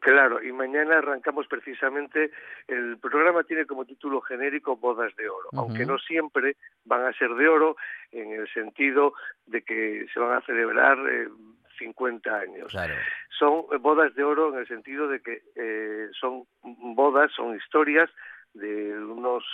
[0.00, 2.30] Claro, y mañana arrancamos precisamente,
[2.68, 7.30] el programa tiene como título genérico Bodas de Oro, aunque no siempre van a ser
[7.34, 7.76] de oro
[8.12, 9.14] en el sentido
[9.46, 11.28] de que se van a celebrar eh,
[11.76, 12.70] 50 años.
[12.70, 12.94] Claro.
[13.38, 18.10] Son eh, bodas de oro en el sentido de que eh, son bodas, son historias
[18.54, 19.44] de unos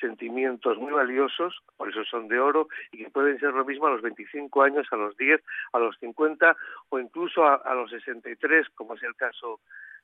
[0.00, 3.90] sentimientos muy valiosos, por eso son de oro, y que pueden ser lo mismo a
[3.90, 6.56] los 25 años, a los 10, a los 50
[6.88, 9.60] o incluso a, a los 63, como es el caso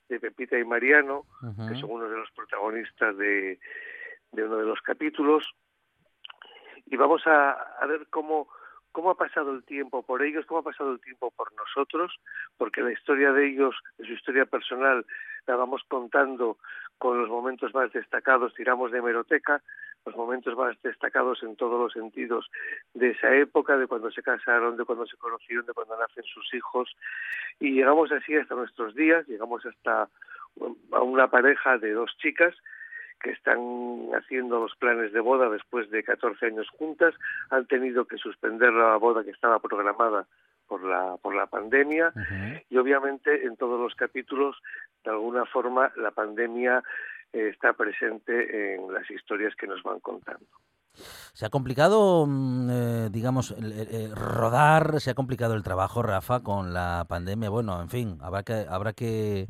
[0.08, 1.24] de Pepita y Mariano,
[1.68, 3.58] que son uno de los protagonistas de,
[4.32, 5.50] de uno de los capítulos.
[6.86, 8.48] Y vamos a, a ver cómo,
[8.92, 12.14] cómo ha pasado el tiempo por ellos, cómo ha pasado el tiempo por nosotros,
[12.56, 15.04] porque la historia de ellos, de su historia personal,
[15.46, 16.58] la vamos contando
[16.98, 19.62] con los momentos más destacados, tiramos de hemeroteca,
[20.04, 22.50] los momentos más destacados en todos los sentidos
[22.94, 26.52] de esa época, de cuando se casaron, de cuando se conocieron, de cuando nacen sus
[26.54, 26.94] hijos,
[27.60, 30.08] y llegamos así hasta nuestros días, llegamos hasta
[30.56, 32.54] um, a una pareja de dos chicas
[33.22, 33.58] que están
[34.14, 37.14] haciendo los planes de boda después de 14 años juntas,
[37.50, 40.26] han tenido que suspender la boda que estaba programada
[40.66, 42.12] por la por la pandemia
[42.70, 44.56] y obviamente en todos los capítulos
[45.04, 46.82] de alguna forma la pandemia
[47.32, 50.46] eh, está presente en las historias que nos van contando.
[51.32, 56.74] Se ha complicado, mm, eh, digamos, el rodar, se ha complicado el trabajo, Rafa, con
[56.74, 57.48] la pandemia.
[57.48, 59.48] Bueno, en fin, habrá que, habrá que,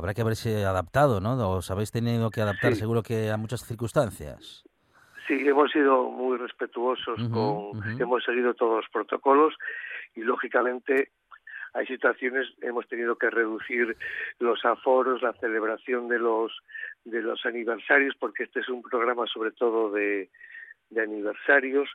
[0.00, 1.36] habrá que haberse adaptado, ¿no?
[1.50, 2.80] Os habéis tenido que adaptar, Sí.
[2.80, 4.64] seguro que a muchas circunstancias.
[5.28, 9.54] Sí, hemos sido muy respetuosos, con, hemos seguido todos los protocolos
[10.16, 11.12] y lógicamente
[11.72, 13.96] hay situaciones hemos tenido que reducir
[14.40, 16.50] los aforos, la celebración de los
[17.04, 20.30] de los aniversarios porque este es un programa sobre todo de
[20.90, 21.88] de aniversarios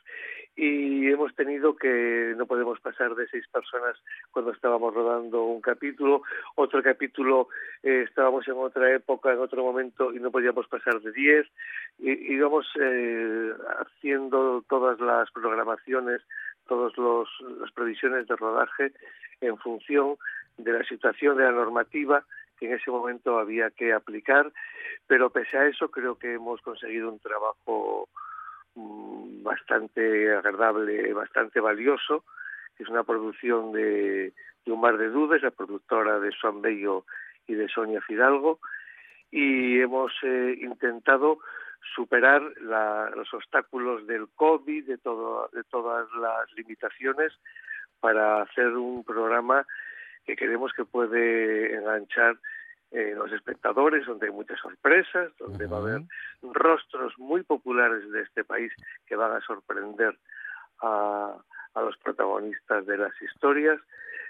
[0.56, 3.94] y hemos tenido que no podemos pasar de seis personas
[4.30, 6.22] cuando estábamos rodando un capítulo,
[6.54, 7.48] otro capítulo
[7.82, 11.46] eh, estábamos en otra época, en otro momento y no podíamos pasar de diez.
[11.98, 16.22] Y íbamos eh, haciendo todas las programaciones,
[16.66, 18.92] todas las previsiones de rodaje
[19.42, 20.16] en función
[20.56, 22.24] de la situación de la normativa
[22.58, 24.50] que en ese momento había que aplicar,
[25.06, 28.08] pero pese a eso creo que hemos conseguido un trabajo
[28.76, 32.24] bastante agradable, bastante valioso,
[32.78, 34.32] es una producción de,
[34.64, 37.04] de Un mar de dudas, la productora de Juan Bello
[37.46, 38.60] y de Sonia Fidalgo,
[39.30, 41.38] y hemos eh, intentado
[41.94, 47.32] superar los obstáculos del COVID, de, todo, de todas las limitaciones,
[48.00, 49.66] para hacer un programa
[50.24, 52.36] que creemos que puede enganchar
[52.96, 56.00] eh, los espectadores, donde hay muchas sorpresas, donde va a haber
[56.40, 58.72] rostros muy populares de este país
[59.04, 60.18] que van a sorprender
[60.80, 61.36] a,
[61.74, 63.78] a los protagonistas de las historias.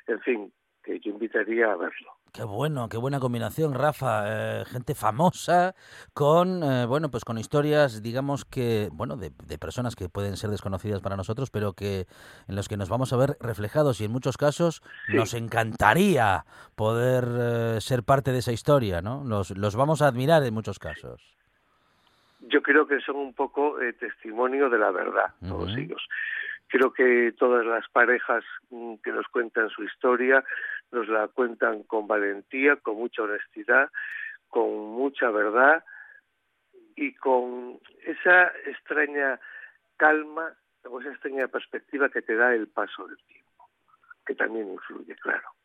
[0.08, 0.52] En fin,
[0.82, 2.15] que yo invitaría a verlo.
[2.36, 4.24] Qué bueno, qué buena combinación, Rafa.
[4.26, 5.74] Eh, gente famosa
[6.12, 10.50] con, eh, bueno, pues con historias, digamos que, bueno, de, de, personas que pueden ser
[10.50, 12.04] desconocidas para nosotros, pero que
[12.46, 15.16] en los que nos vamos a ver reflejados y en muchos casos sí.
[15.16, 16.44] nos encantaría
[16.74, 19.24] poder eh, ser parte de esa historia, ¿no?
[19.24, 21.22] Los, los vamos a admirar en muchos casos.
[22.40, 25.48] Yo creo que son un poco testimonio de la verdad, uh -huh.
[25.48, 26.06] todos ellos.
[26.68, 30.44] Creo que todas las parejas mm, que nos cuentan su historia
[30.92, 33.90] nos la cuentan con valentía, con mucha honestidad,
[34.48, 35.84] con mucha verdad
[36.94, 39.40] y con esa extraña
[39.96, 40.56] calma
[41.00, 43.68] esa extraña perspectiva que te da el paso del tiempo,
[44.24, 45.55] que también influye, claro.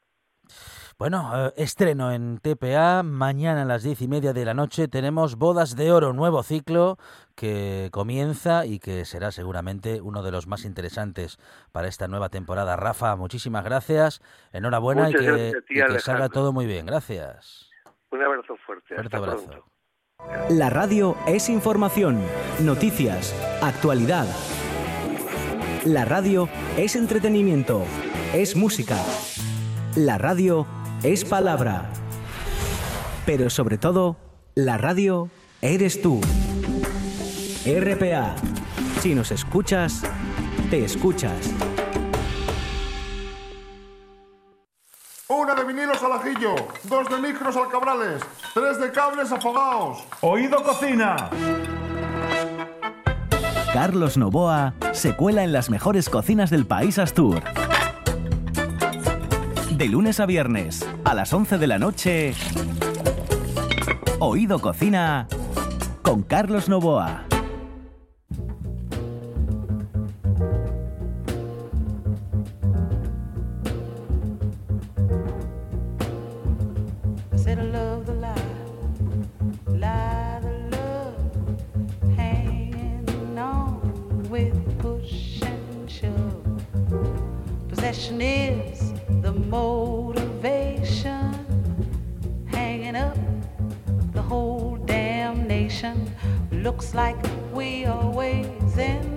[0.97, 3.01] Bueno, eh, estreno en TPA.
[3.03, 6.97] Mañana a las diez y media de la noche tenemos Bodas de Oro, nuevo ciclo
[7.35, 11.39] que comienza y que será seguramente uno de los más interesantes
[11.71, 12.75] para esta nueva temporada.
[12.75, 14.21] Rafa, muchísimas gracias.
[14.53, 16.85] Enhorabuena Muchas y que, gracias y salga todo muy bien.
[16.85, 17.69] Gracias.
[18.11, 18.93] Un abrazo fuerte.
[18.93, 19.45] Fuerte Hasta abrazo.
[19.47, 19.71] pronto.
[20.49, 22.21] La radio es información,
[22.59, 24.27] noticias, actualidad.
[25.85, 27.83] La radio es entretenimiento,
[28.33, 28.97] es música.
[29.95, 30.65] La radio
[31.03, 31.89] es palabra.
[33.25, 34.15] Pero sobre todo,
[34.55, 35.29] la radio
[35.61, 36.21] eres tú.
[37.65, 38.35] RPA.
[39.01, 40.03] Si nos escuchas,
[40.69, 41.35] te escuchas.
[45.27, 48.21] Una de vinilos al ajillo, dos de micros al cabrales,
[48.53, 50.05] tres de cables afogados.
[50.21, 51.29] Oído cocina.
[53.73, 57.43] Carlos Novoa se cuela en las mejores cocinas del país Astur.
[59.81, 62.35] De lunes a viernes, a las 11 de la noche,
[64.19, 65.27] Oído Cocina
[66.03, 67.30] con Carlos Novoa.
[96.71, 97.17] Looks like
[97.51, 99.10] we always end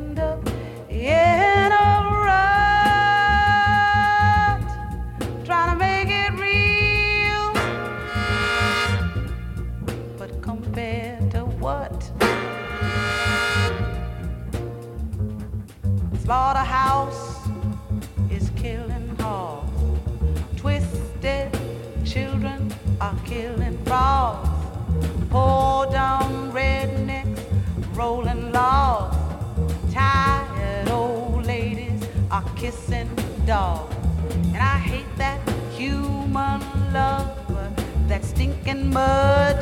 [38.95, 39.59] mud.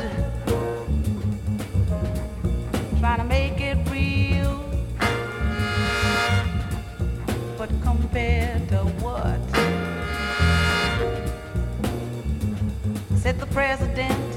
[2.99, 4.63] Trying to make it real.
[7.57, 9.41] But compared to what?
[13.17, 14.29] Said the president,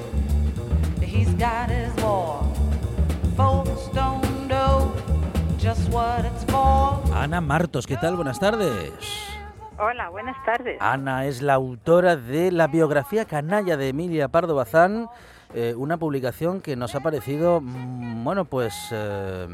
[1.03, 2.43] he's got his war.
[3.37, 4.95] Folks don't know
[5.59, 7.03] just what it's for.
[7.13, 8.17] Ana Martos, ¿qué tal?
[8.17, 9.26] Buenas tardes.
[9.79, 10.79] Hola, buenas tardes.
[10.81, 15.09] Ana es la autora de la biografía canalla de Emilia Pardo Bazán,
[15.53, 19.47] eh, una publicación que nos ha parecido, mm, bueno, pues eh,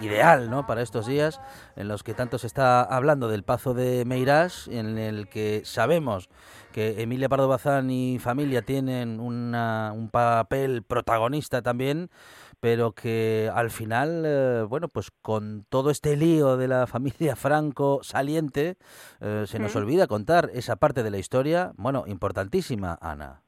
[0.00, 0.66] ideal, ¿no?
[0.66, 1.40] Para estos días
[1.76, 6.28] en los que tanto se está hablando del Pazo de Meirás, en el que sabemos
[6.72, 12.10] que Emilia Pardo Bazán y familia tienen una, un papel protagonista también,
[12.60, 16.86] pero que al final, eh, bueno, pues con todo este lío de la
[17.26, 18.76] familia Franco saliente,
[19.20, 19.78] eh, se nos Mm.
[19.78, 23.42] olvida contar esa parte de la historia, bueno, importantísima, Ana.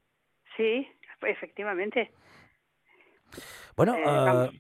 [0.57, 0.87] Sí,
[1.22, 2.12] efectivamente.
[3.77, 4.51] Bueno, Eh,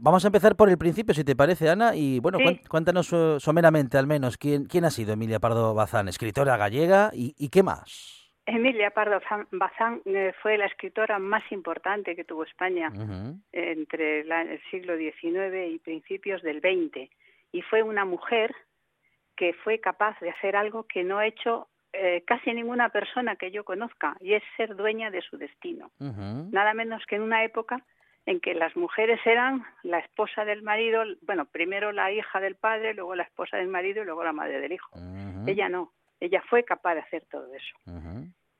[0.00, 0.24] vamos.
[0.24, 2.60] a empezar por el principio, si te parece, Ana, y bueno, Sí.
[2.68, 7.50] cuéntanos someramente al menos quién, quién ha sido Emilia Pardo Bazán, escritora gallega y, y
[7.50, 8.23] qué más.
[8.46, 9.20] Emilia Pardo
[9.52, 12.92] Bazán eh, fue la escritora más importante que tuvo España
[13.52, 17.10] entre el siglo XIX y principios del XX.
[17.52, 18.54] Y fue una mujer
[19.36, 23.50] que fue capaz de hacer algo que no ha hecho eh, casi ninguna persona que
[23.50, 25.90] yo conozca y es ser dueña de su destino.
[25.98, 27.82] Nada menos que en una época
[28.26, 32.94] en que las mujeres eran la esposa del marido, bueno, primero la hija del padre,
[32.94, 34.90] luego la esposa del marido y luego la madre del hijo.
[35.46, 35.92] Ella no,
[36.24, 37.76] ella fue capaz de hacer todo eso.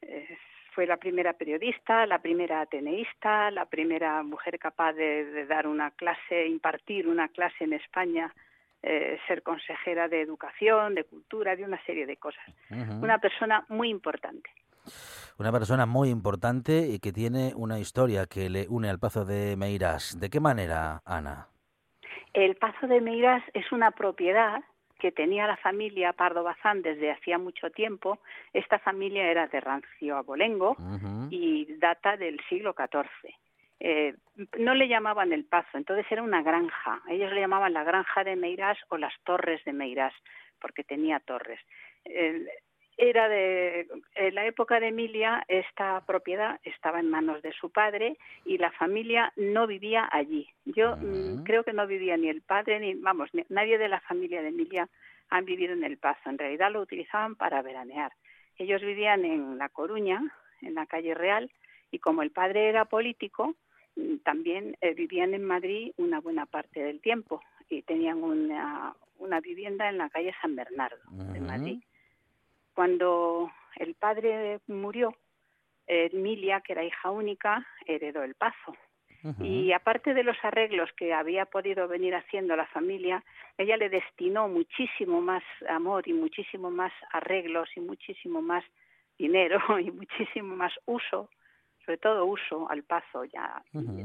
[0.03, 0.39] Eh,
[0.75, 5.91] fue la primera periodista, la primera ateneísta, la primera mujer capaz de, de dar una
[5.93, 8.33] clase, impartir una clase en España,
[8.87, 12.45] eh, ser consejera de educación, de cultura, de una serie de cosas.
[13.01, 14.51] Una persona muy importante.
[15.39, 19.57] Una persona muy importante y que tiene una historia que le une al Pazo de
[19.57, 20.21] Meirás.
[20.21, 21.49] ¿De qué manera, Ana?
[22.35, 24.63] El Pazo de Meirás es una propiedad
[25.05, 28.21] que tenía la familia Pardo Bazán desde hacía mucho tiempo.
[28.55, 30.79] Esta familia era de Rancio Abolengo
[31.29, 33.35] y data del siglo XIV.
[33.81, 34.15] Eh,
[34.57, 37.03] no le llamaban el Pazo, entonces era una granja.
[37.11, 40.15] Ellos le llamaban la granja de Meirás o las torres de Meirás,
[40.59, 41.61] porque tenía torres.
[42.97, 48.17] Era de en la época de Emilia esta propiedad estaba en manos de su padre
[48.45, 50.49] y la familia no vivía allí.
[50.65, 54.01] Yo mm, creo que no vivía ni el padre ni vamos, ni- nadie de la
[54.01, 54.89] familia de Emilia
[55.31, 56.31] han vivido en el Pazo.
[56.31, 58.13] En realidad lo utilizaban para veranear.
[58.59, 60.21] Ellos vivían en La Coruña,
[60.63, 61.51] en la calle Real,
[61.91, 63.55] y como el padre era político,
[63.97, 69.41] mm, también eh, vivían en Madrid una buena parte del tiempo y tenían una, una
[69.41, 71.41] vivienda en la calle San Bernardo de.
[71.41, 71.79] Madrid.
[72.75, 75.15] Cuando el padre murió,
[75.87, 78.75] Emilia, que era hija única, heredó el pazo.
[79.41, 83.25] Y aparte de los arreglos que había podido venir haciendo la familia,
[83.57, 88.63] ella le destinó muchísimo más amor y muchísimo más arreglos y muchísimo más
[89.17, 91.31] dinero y muchísimo más uso,
[91.87, 93.25] sobre todo uso al pazo.
[93.25, 93.63] Ya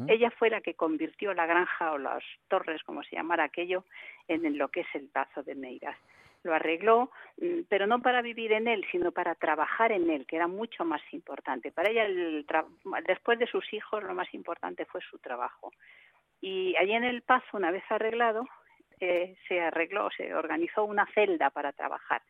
[0.07, 3.83] ella fue la que convirtió la granja o las torres, como se llamara aquello,
[4.29, 5.97] en lo que es el pazo de Meiras.
[6.43, 10.37] Lo arregló, mm, pero no para vivir en él, sino para trabajar en él, que
[10.37, 11.71] era mucho más importante.
[11.71, 12.65] Para ella, el tra-
[13.05, 15.71] después de sus hijos, lo más importante fue su trabajo.
[16.41, 18.47] Y allí en el Pazo, una vez arreglado,
[19.01, 22.21] eh, se arregló, se organizó una celda para trabajar.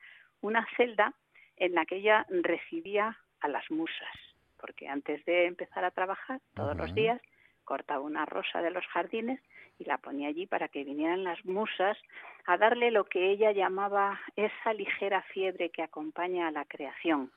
[0.41, 1.13] Una celda
[1.57, 4.09] en la que ella recibía a las musas,
[4.57, 7.21] porque antes de empezar a trabajar, todos los días,
[7.69, 9.39] cortaba una rosa de los jardines
[9.77, 11.95] y la ponía allí para que vinieran las musas
[12.47, 17.31] a darle lo que ella llamaba esa ligera fiebre que acompaña a la creación.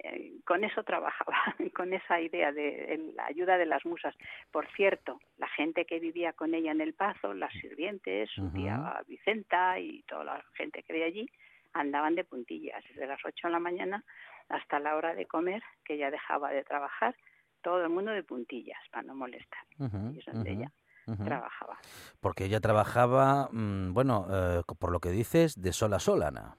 [0.00, 1.34] Eh, con eso trabajaba,
[1.74, 4.14] con esa idea de la ayuda de las musas.
[4.52, 9.02] Por cierto, la gente que vivía con ella en el Pazo, las sirvientes, su tía.
[9.08, 11.30] Vicenta y toda la gente que de allí,
[11.72, 14.04] andaban de puntillas desde las 8 de la mañana
[14.50, 17.14] hasta la hora de comer, que ella dejaba de trabajar,
[17.68, 19.60] todo el mundo de puntillas para no molestar.
[19.78, 20.72] Y es donde ella
[21.24, 21.78] trabajaba.
[22.20, 26.56] Porque ella trabajaba, mm, bueno, eh, por lo que dices, de sol a sol, Ana.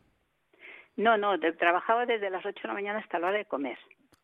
[0.97, 3.77] No, no, de- trabajaba desde las 8 de la mañana hasta la hora de comer.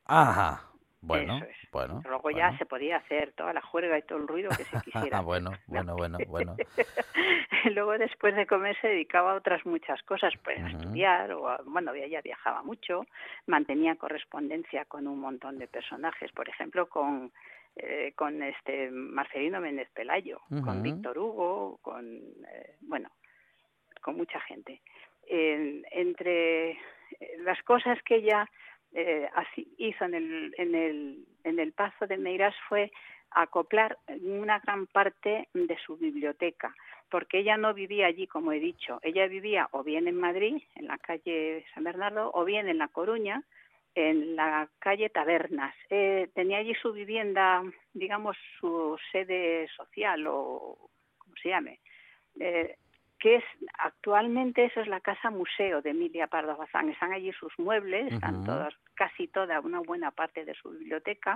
[0.06, 0.69] Ajá.
[1.07, 1.71] Bueno, es.
[1.71, 2.01] bueno.
[2.05, 5.19] Luego ya se podía hacer toda la juerga y todo el ruido que se quisiera.
[5.19, 6.55] Ah, bueno, bueno, bueno, bueno.
[7.73, 11.61] Luego después de comer se dedicaba a otras muchas cosas, pues a estudiar o a-
[11.65, 13.05] bueno, ella viajaba mucho,
[13.47, 17.31] mantenía correspondencia con un montón de personajes, por ejemplo con
[17.77, 20.81] eh, con este Marcelino Méndez Pelayo, con.
[20.81, 23.09] Víctor Hugo, con eh, bueno,
[24.01, 24.81] con mucha gente.
[25.27, 26.77] En- entre eh,
[27.39, 28.47] las cosas que ella
[28.95, 32.91] eh, así hizo en el, en el en el Pazo de Meirás fue
[33.31, 36.73] acoplar una gran parte de su biblioteca,
[37.10, 38.99] porque ella no vivía allí, como he dicho.
[39.03, 42.88] Ella vivía o bien en Madrid, en la calle San Bernardo, o bien en La
[42.88, 43.43] Coruña,
[43.93, 45.75] en la calle Tabernas.
[45.89, 47.62] Eh, tenía allí su vivienda,
[47.93, 51.79] digamos, su sede social o como se llame,
[52.39, 52.77] eh,
[53.25, 53.43] que es
[53.79, 56.89] actualmente eso es la casa museo de Emilia Pardo Bazán.
[56.89, 61.35] Están allí sus muebles, están todas, casi toda, una buena parte de su biblioteca.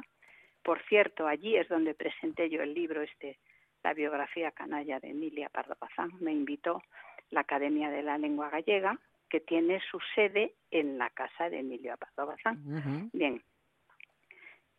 [0.62, 3.40] Por cierto, allí es donde presenté yo el libro este,
[3.82, 6.12] la biografía canalla de Emilia Pardo Bazán.
[6.20, 6.84] Me invitó
[7.32, 11.98] la Academia de la Lengua Gallega, que tiene su sede en la casa de Emilia
[11.98, 13.10] Pardo Bazán.
[13.14, 13.42] Bien,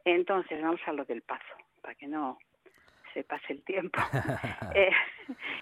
[0.05, 2.39] entonces vamos a lo del pazo, para que no
[3.15, 3.99] se pase el tiempo.
[4.75, 4.93] Eh,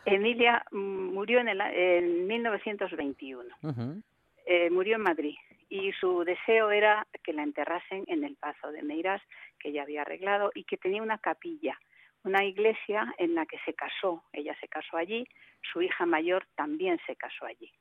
[0.04, 4.02] Emilia murió en, el, en 1921, Ujú.
[4.44, 5.34] eh, murió en Madrid
[5.70, 9.22] y su deseo era que la enterrasen en el Pazo de Meirás,
[9.58, 11.78] que ella había arreglado y que tenía una capilla,
[12.24, 14.24] una iglesia en la que se casó.
[14.32, 15.26] Ella se casó allí,
[15.72, 17.72] su hija mayor también se casó allí.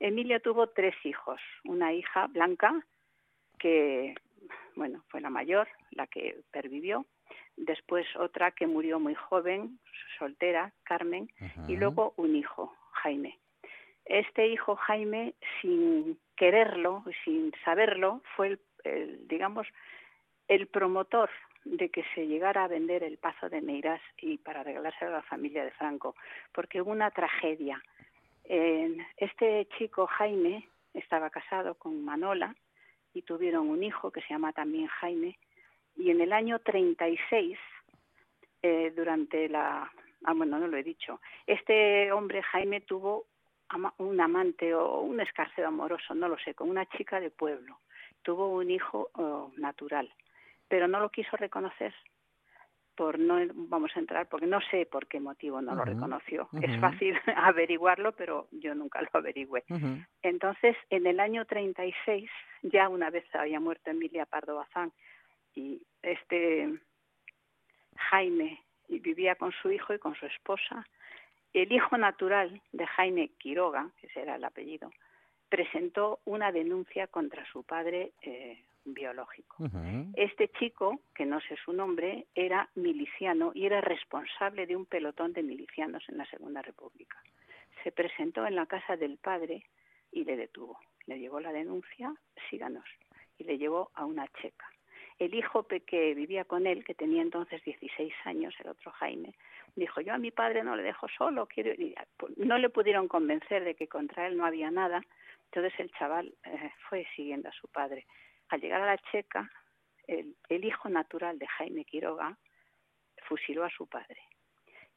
[0.00, 2.72] Emilia tuvo tres hijos, una hija Blanca,
[3.58, 4.14] que
[4.76, 7.04] bueno, fue la mayor, la que pervivió,
[7.56, 9.78] después otra que murió muy joven,
[10.18, 11.28] soltera, Carmen,
[11.66, 13.38] y luego un hijo, Jaime.
[14.04, 19.66] Este hijo Jaime, sin quererlo, sin saberlo, fue el, el, digamos,
[20.46, 21.30] el promotor
[21.64, 25.22] de que se llegara a vender el Pazo de Meirás y para regalárselo a la
[25.22, 26.14] familia de Franco,
[26.52, 27.82] porque hubo una tragedia.
[28.44, 32.54] Este chico Jaime estaba casado con Manola
[33.12, 35.38] y tuvieron un hijo que se llama también Jaime
[35.98, 37.58] y en el año 36
[38.62, 39.90] eh, durante la
[40.24, 43.26] ah bueno no lo he dicho este hombre Jaime tuvo
[43.68, 47.78] ama- un amante o un escarceo amoroso no lo sé con una chica de pueblo.
[48.22, 50.12] Tuvo un hijo oh, natural
[50.68, 51.94] pero no lo quiso reconocer
[52.96, 56.48] por no vamos a entrar porque no sé por qué motivo no lo reconoció.
[56.62, 59.62] Es fácil averiguarlo pero yo nunca lo averigüé.
[60.22, 62.28] Entonces, en el año 36,
[62.62, 64.92] ya una vez había muerto Emilia Pardo Bazán
[65.58, 66.78] y este
[67.96, 70.86] Jaime y vivía con su hijo y con su esposa,
[71.52, 74.92] el hijo natural de Jaime Quiroga, que ese era el apellido,
[75.48, 79.56] presentó una denuncia contra su padre eh, biológico.
[80.14, 85.32] Este chico, que no sé su nombre, era miliciano y era responsable de un pelotón
[85.32, 87.20] de milicianos en la Segunda República.
[87.82, 89.64] Se presentó en la casa del padre
[90.12, 90.78] y le detuvo.
[91.06, 92.14] Le llevó la denuncia,
[92.48, 92.84] síganos,
[93.38, 94.66] y le llevó a una checa.
[95.18, 99.34] El hijo que vivía con él, que tenía entonces 16 años, el otro Jaime,
[99.74, 101.80] dijo, yo a mi padre no le dejo solo, quiero ir".
[101.80, 105.02] Y, pues, No le pudieron convencer de que contra él no había nada,
[105.46, 108.06] entonces el chaval eh, fue siguiendo a su padre.
[108.50, 109.50] Al llegar a la checa,
[110.06, 112.38] el hijo natural de Jaime Quiroga
[113.26, 114.18] fusiló a su padre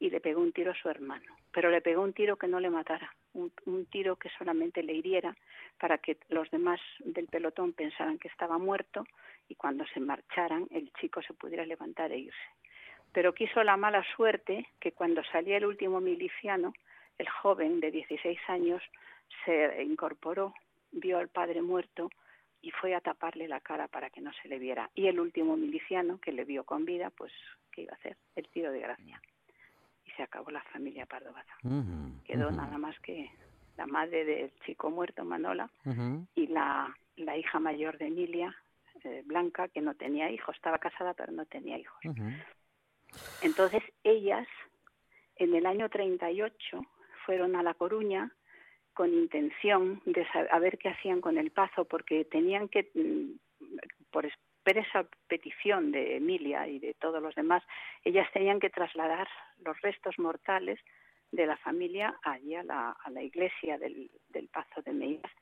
[0.02, 2.58] y le pegó un tiro a su hermano, pero le pegó un tiro que no
[2.58, 3.52] le matara, un,
[3.86, 5.32] tiro que solamente le hiriera
[5.78, 9.06] para que los demás del pelotón pensaran que estaba muerto
[9.48, 12.48] y cuando se marcharan el chico se pudiera levantar e irse.
[13.12, 16.72] Pero quiso la mala suerte que cuando salía el último miliciano,
[17.16, 18.82] el joven de 16 años
[19.44, 20.52] se incorporó,
[20.90, 22.10] vio al padre muerto
[22.60, 24.90] y fue a taparle la cara para que no se le viera.
[24.96, 27.32] Y el último miliciano que le vio con vida, pues,
[27.70, 28.16] ¿qué iba a hacer?
[28.34, 29.20] El tiro de gracia.
[30.12, 31.58] Y se acabó la familia Pardo Bazán.
[32.24, 33.30] Quedó nada más que
[33.76, 35.70] la madre del chico muerto, Manola,
[36.34, 38.54] y la, la hija mayor de Emilia,
[39.04, 40.54] eh, Blanca, que no tenía hijos.
[40.56, 42.00] Estaba casada, pero no tenía hijos.
[43.40, 44.46] Entonces ellas,
[45.36, 46.80] en el año 38,
[47.26, 48.30] fueron a La Coruña
[48.94, 53.66] con intención de sa- a ver qué hacían con el pazo, porque tenían que, mm,
[54.10, 54.26] por
[54.62, 57.62] expresa petición de Emilia y de todos los demás,
[58.04, 59.28] ellas tenían que trasladar
[59.64, 60.78] los restos mortales
[61.32, 64.10] de la familia allí a la, a la iglesia del,
[64.52, 65.32] Pazo de Meías,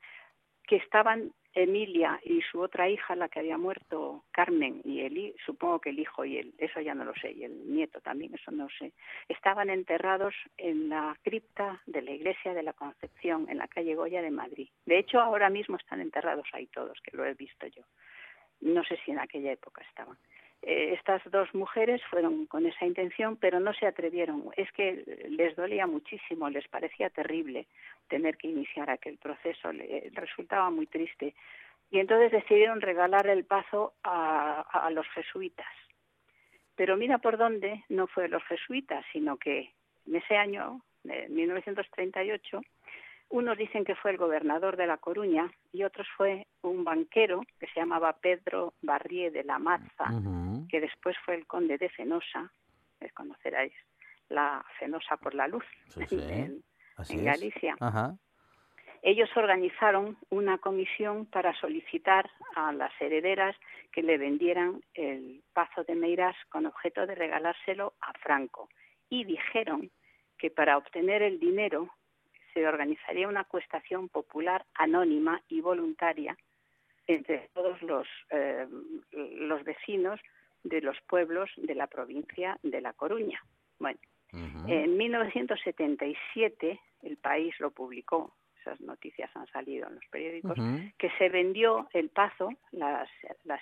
[0.65, 5.81] que estaban Emilia y su otra hija, la que había muerto, Carmen, y el, supongo
[5.81, 8.51] que el hijo y el, eso ya no lo sé, y el nieto también, eso
[8.51, 8.93] no sé,
[9.27, 14.21] estaban enterrados en la cripta de la iglesia de la Concepción, en la calle Goya
[14.21, 14.69] de Madrid.
[14.85, 17.83] De hecho, ahora mismo están enterrados ahí todos, que lo he visto yo.
[18.61, 20.17] No sé si en aquella época estaban.
[20.61, 24.45] Eh, estas dos mujeres fueron con esa intención, pero no se atrevieron.
[24.55, 27.67] Es que les dolía muchísimo, les parecía terrible
[28.07, 31.33] tener que iniciar aquel proceso, le resultaba muy triste.
[31.89, 35.67] Y entonces decidieron regalar el pazo a, los jesuitas.
[36.75, 39.71] Pero mira por dónde no fue los jesuitas, sino que
[40.07, 42.61] en ese año, de 1938,
[43.31, 47.67] unos dicen que fue el gobernador de La Coruña y otros fue un banquero que
[47.67, 50.05] se llamaba Pedro Barrié de la Maza,
[50.69, 52.51] que después fue el conde de Fenosa,
[52.99, 53.73] les conoceráis,
[54.29, 56.19] la Fenosa por la Luz, Sí, sí.
[56.19, 56.63] en.
[57.25, 57.75] Galicia.
[57.79, 58.15] Ajá.
[59.01, 63.55] Ellos organizaron una comisión para solicitar a las herederas
[63.91, 68.69] que le vendieran el Pazo de Meirás con objeto de regalárselo a Franco.
[69.09, 69.89] Y dijeron
[70.37, 71.89] que para obtener el dinero
[72.53, 76.37] se organizaría una cuestación popular anónima y voluntaria
[77.07, 78.67] entre todos los, eh,
[79.11, 80.19] los vecinos
[80.63, 83.43] de los pueblos de la provincia de La Coruña.
[83.79, 83.99] Bueno,
[84.33, 90.57] en 1977 el país lo publicó, esas noticias han salido en los periódicos,
[90.97, 93.09] que se vendió el pazo, las,
[93.43, 93.61] las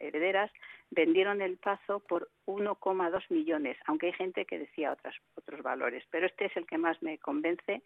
[0.00, 0.50] herederas
[0.90, 6.26] vendieron el pazo por 1,2 millones, aunque hay gente que decía otras, otros valores, pero
[6.26, 7.82] este es el que más me convence,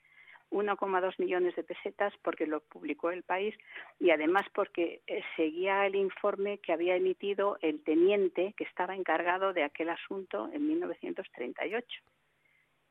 [0.50, 3.54] 1,2 millones de pesetas porque lo publicó el país
[3.98, 9.52] y además porque eh, seguía el informe que había emitido el teniente que estaba encargado
[9.52, 11.86] de aquel asunto en 1938.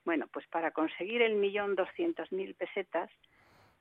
[0.03, 3.09] Bueno, pues para conseguir el millón doscientos mil pesetas,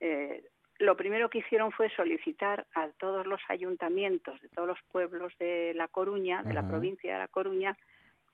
[0.00, 0.42] eh,
[0.78, 5.72] lo primero que hicieron fue solicitar a todos los ayuntamientos de todos los pueblos de
[5.74, 7.76] La Coruña, de la provincia de La Coruña,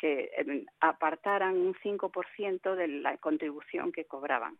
[0.00, 4.56] que eh, apartaran un 5% de la contribución que cobraban.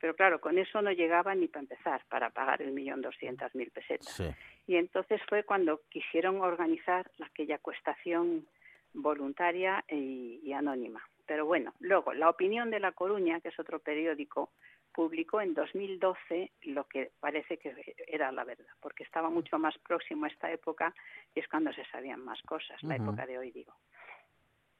[0.00, 3.70] Pero claro, con eso no llegaban ni para empezar, para pagar el millón doscientas mil
[3.72, 4.22] pesetas.
[4.68, 8.46] Y entonces fue cuando quisieron organizar aquella cuestación
[8.94, 11.02] voluntaria y, y anónima.
[11.26, 14.50] Pero bueno, luego, La Opinión de La Coruña, que es otro periódico,
[14.92, 20.24] publicó en 2012 lo que parece que era la verdad, porque estaba mucho más próximo
[20.24, 20.94] a esta época
[21.34, 23.74] y es cuando se sabían más cosas, la época de hoy digo.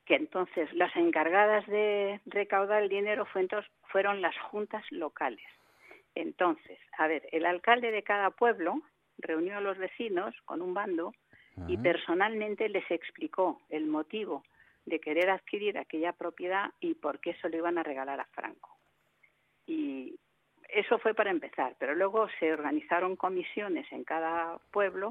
[0.08, 3.26] Que entonces las encargadas de recaudar el dinero
[3.92, 5.46] fueron las juntas locales.
[6.14, 8.80] Entonces, a ver, el alcalde de cada pueblo
[9.18, 11.12] reunió a los vecinos con un bando
[11.66, 14.44] y personalmente les explicó el motivo
[14.86, 18.70] de querer adquirir aquella propiedad y por qué se lo iban a regalar a Franco.
[19.66, 20.18] Y
[20.68, 25.10] eso fue para empezar, pero luego se organizaron comisiones en cada pueblo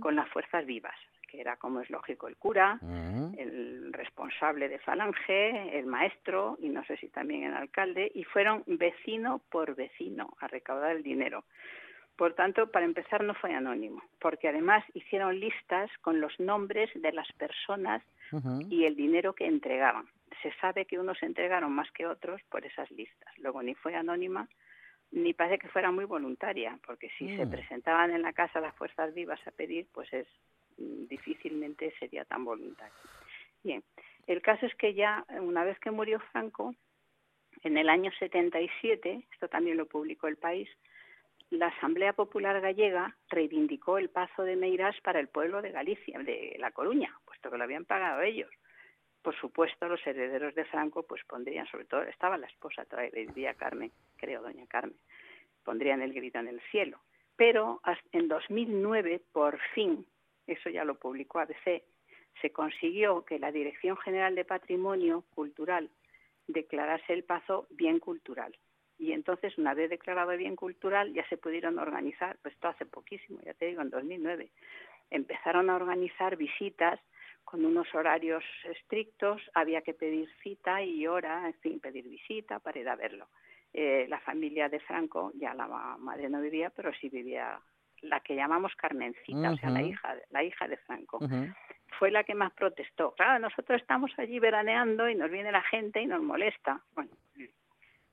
[0.00, 0.96] con las fuerzas vivas,
[1.36, 2.80] que era, como es lógico, el cura,
[3.36, 8.64] el responsable de Falange, el maestro y no sé si también el alcalde, y fueron
[8.66, 11.44] vecino por vecino a recaudar el dinero.
[12.16, 17.12] Por tanto, para empezar, no fue anónimo, porque además hicieron listas con los nombres de
[17.12, 18.02] las personas
[18.70, 20.06] y el dinero que entregaban.
[20.42, 23.38] Se sabe que unos entregaron más que otros por esas listas.
[23.38, 24.48] Luego ni fue anónima,
[25.12, 27.50] ni parece que fuera muy voluntaria, porque si se mm.
[27.50, 30.26] presentaban en la casa las fuerzas vivas a pedir, pues es
[30.76, 32.94] difícilmente sería tan voluntario.
[33.62, 33.82] Bien,
[34.26, 36.74] el caso es que ya una vez que murió Franco,
[37.62, 40.68] en el año 77, esto también lo publicó El País,
[41.50, 46.56] la Asamblea Popular Gallega reivindicó el Pazo de Meirás para el pueblo de Galicia, de
[46.58, 48.50] La Coruña, puesto que lo habían pagado ellos.
[49.22, 53.54] Por supuesto, los herederos de Franco pues pondrían, sobre todo, estaba la esposa todavía, vivía
[53.54, 54.98] Carmen, creo, doña Carmen,
[55.64, 57.00] pondrían el grito en el cielo.
[57.36, 57.80] Pero
[58.12, 60.04] en 2009, por fin,
[60.46, 61.82] eso ya lo publicó ABC,
[62.40, 65.90] se consiguió que la Dirección General de Patrimonio Cultural
[66.46, 68.56] declarase el Pazo bien cultural
[68.98, 73.40] y entonces una vez declarado bien cultural ya se pudieron organizar, pues esto hace poquísimo,
[73.44, 74.50] ya te digo, en 2009,
[75.10, 77.00] empezaron a organizar visitas
[77.44, 82.80] con unos horarios estrictos, había que pedir cita y hora, en fin, pedir visita para
[82.80, 83.28] ir a verlo.
[83.72, 85.68] Eh, la familia de Franco, ya la
[85.98, 87.60] madre no vivía, pero sí vivía
[88.02, 91.18] la que llamamos Carmencita, o sea, la hija, la hija de Franco.
[91.98, 93.12] Fue la que más protestó.
[93.12, 96.82] Claro, nosotros estamos allí veraneando y nos viene la gente y nos molesta.
[96.94, 97.10] Bueno,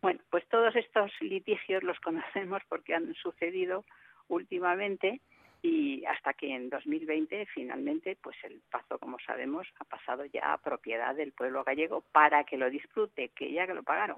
[0.02, 3.86] bueno, pues todos estos litigios los conocemos porque han sucedido
[4.28, 5.22] últimamente
[5.64, 10.58] y hasta que en 2020 finalmente pues el pazo como sabemos ha pasado ya a
[10.58, 14.18] propiedad del pueblo gallego para que lo disfrute que ya que lo pagaron.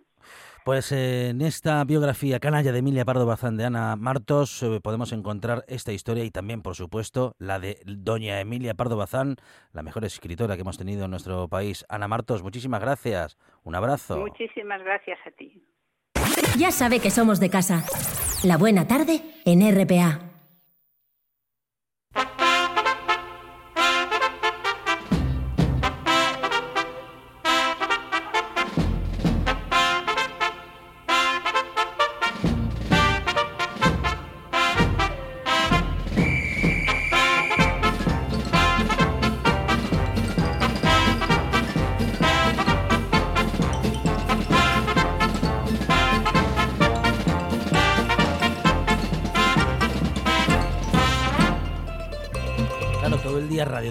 [0.66, 5.14] Pues eh, en esta biografía canalla de Emilia Pardo Bazán de Ana Martos eh, podemos
[5.14, 9.36] encontrar esta historia y también por supuesto la de doña Emilia Pardo Bazán
[9.72, 11.86] la mejor escritora que hemos tenido en nuestro país.
[11.90, 13.38] Ana Martos muchísimas gracias.
[13.64, 14.18] Un abrazo.
[14.18, 15.64] Muchísimas gracias a ti.
[16.58, 17.84] Ya sabe que somos de casa.
[18.44, 20.35] La buena tarde en RPA.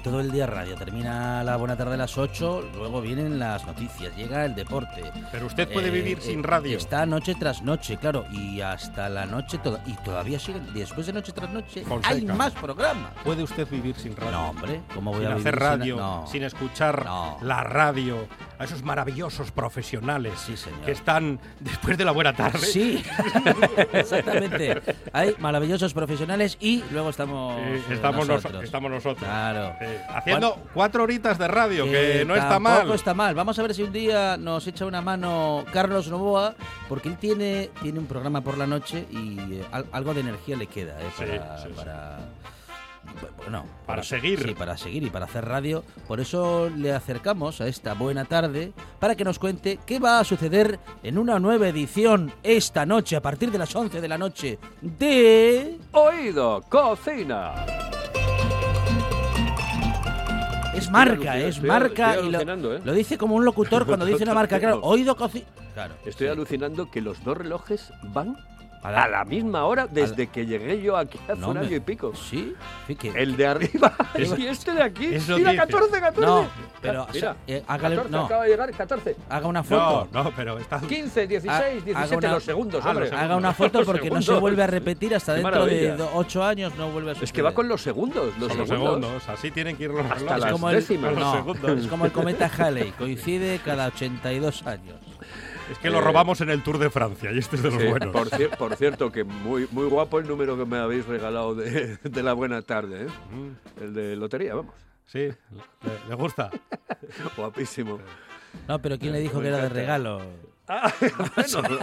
[0.05, 0.77] Todo el día radio.
[0.77, 4.84] Termina la buena tarde a las 8, luego vienen las noticias, llega el deporte.
[5.33, 6.79] Pero usted puede eh, vivir sin eh, radio.
[6.79, 11.13] Está noche tras noche, claro, y hasta la noche toda, y todavía siguen después de
[11.13, 13.13] noche tras noche hay más programas.
[13.25, 14.33] ¿Puede usted vivir sin radio?
[14.33, 17.07] No, hombre, ¿cómo voy a vivir hacer radio, sin, escuchar
[17.43, 18.27] la radio,
[18.59, 20.33] a esos maravillosos profesionales
[20.85, 22.67] que están después de la buena tarde?
[22.67, 23.03] Sí.
[23.93, 24.83] Exactamente.
[25.13, 28.65] Hay maravillosos profesionales y luego estamos estamos nosotros.
[28.65, 29.25] estamos nosotros.
[29.25, 29.75] Claro
[30.09, 32.79] haciendo cuatro horitas de radio, que, no está mal.
[32.79, 33.35] Tampoco está mal.
[33.35, 36.55] Vamos a ver si un día nos echa una mano Carlos Novoa,
[36.89, 40.67] porque él tiene, tiene un programa por la noche y eh, algo de energía le
[40.67, 41.41] queda eh,
[41.75, 42.19] para,
[43.37, 44.43] bueno, para seguir.
[44.43, 45.85] Sí, para seguir y para hacer radio.
[46.07, 50.25] Por eso le acercamos a esta buena tarde para que nos cuente qué va a
[50.25, 54.59] suceder en una nueva edición esta noche, a partir de las 11 de la noche,
[54.81, 55.79] de...
[55.93, 57.65] Oído Cocina.
[60.75, 62.17] Es marca, es marca.
[62.21, 62.81] y ¿eh?
[62.85, 65.47] lo, dice como un locutor cuando dice una marca, claro, oído cocina.
[65.75, 68.37] Claro, estoy alucinando que los dos relojes van
[68.85, 71.61] A A la- la, misma hora desde que llegué yo aquí hace No un me-
[71.67, 72.13] año y pico.
[72.15, 72.55] Sí,
[72.87, 73.95] sí que- El de arriba
[74.39, 75.07] y este de aquí.
[75.09, 75.19] Mira,
[75.53, 75.57] dice.
[75.57, 76.21] 14, 14.
[76.27, 76.47] No,
[76.83, 78.25] pero, o Mira, sea, eh, hágale- 14, no.
[78.27, 79.17] acaba de llegar, 14.
[79.31, 80.09] Haga una foto.
[80.13, 80.81] No, no, pero está...
[80.81, 83.25] 15, 16, Ha- 17, haga una- los segundos, Ah, los segundos.
[83.25, 84.41] Haga una foto porque no se segundos.
[84.43, 85.97] vuelve a repetir hasta Qué dentro de maravilla.
[85.97, 87.45] do- ocho años, no vuelve a Es que suceder.
[87.47, 89.01] va con los segundos, los Son los segundos.
[89.01, 91.11] segundos, así tienen que ir los Hasta las es como el, décimas.
[91.13, 91.79] Los no, segundos.
[91.81, 94.97] es como el cometa Halley, coincide cada 82 años.
[95.71, 97.89] Es que lo robamos en el Tour de Francia y este es de los Sí,
[97.89, 98.11] buenos.
[98.13, 101.97] por, cier- por cierto, que muy, muy guapo el número que me habéis regalado de,
[102.03, 103.09] de la buena tarde, ¿eh?
[103.33, 104.75] Mm, El de lotería, vamos.
[105.07, 106.51] Sí, le, le gusta.
[107.37, 107.99] Guapísimo.
[108.69, 110.21] No, pero ¿quién le dijo que era de regalo?
[110.67, 110.91] Ah,
[111.37, 111.79] bueno,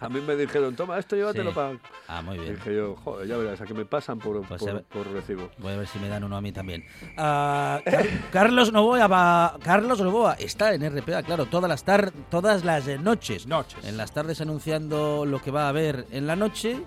[0.00, 1.54] a mí me dijeron, toma, esto llévatelo Sí.
[1.54, 1.76] para...
[2.08, 2.54] Ah, muy bien.
[2.56, 5.50] Dije yo, joder, ya verás, a que me pasan por, Pues por, por recibo.
[5.58, 6.84] Voy a ver si me dan uno a mí también.
[7.18, 12.64] Ah, Car- Carlos Novoa va- Carlos Novoa está en RPA, claro, todas las tar todas
[12.64, 13.46] las noches.
[13.46, 13.84] Noches.
[13.84, 16.82] En las tardes anunciando lo que va a haber en la noche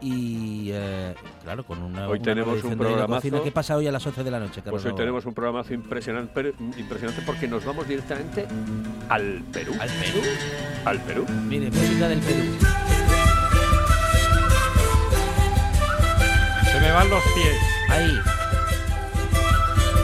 [0.00, 3.42] y eh, claro, con una Hoy una tenemos un programazo.
[3.42, 5.74] ¿Qué pasa hoy a las 11 de la noche, Carlos Pues hoy tenemos un programazo
[5.74, 8.46] impresionante, impresionante porque nos vamos directamente
[9.08, 9.72] al Perú.
[9.80, 10.20] ¿Al Perú?
[10.84, 11.26] Al Perú.
[11.48, 12.42] Mire, música del Perú.
[16.72, 17.56] Se me van los pies.
[17.90, 18.18] Ahí.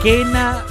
[0.03, 0.63] Quena,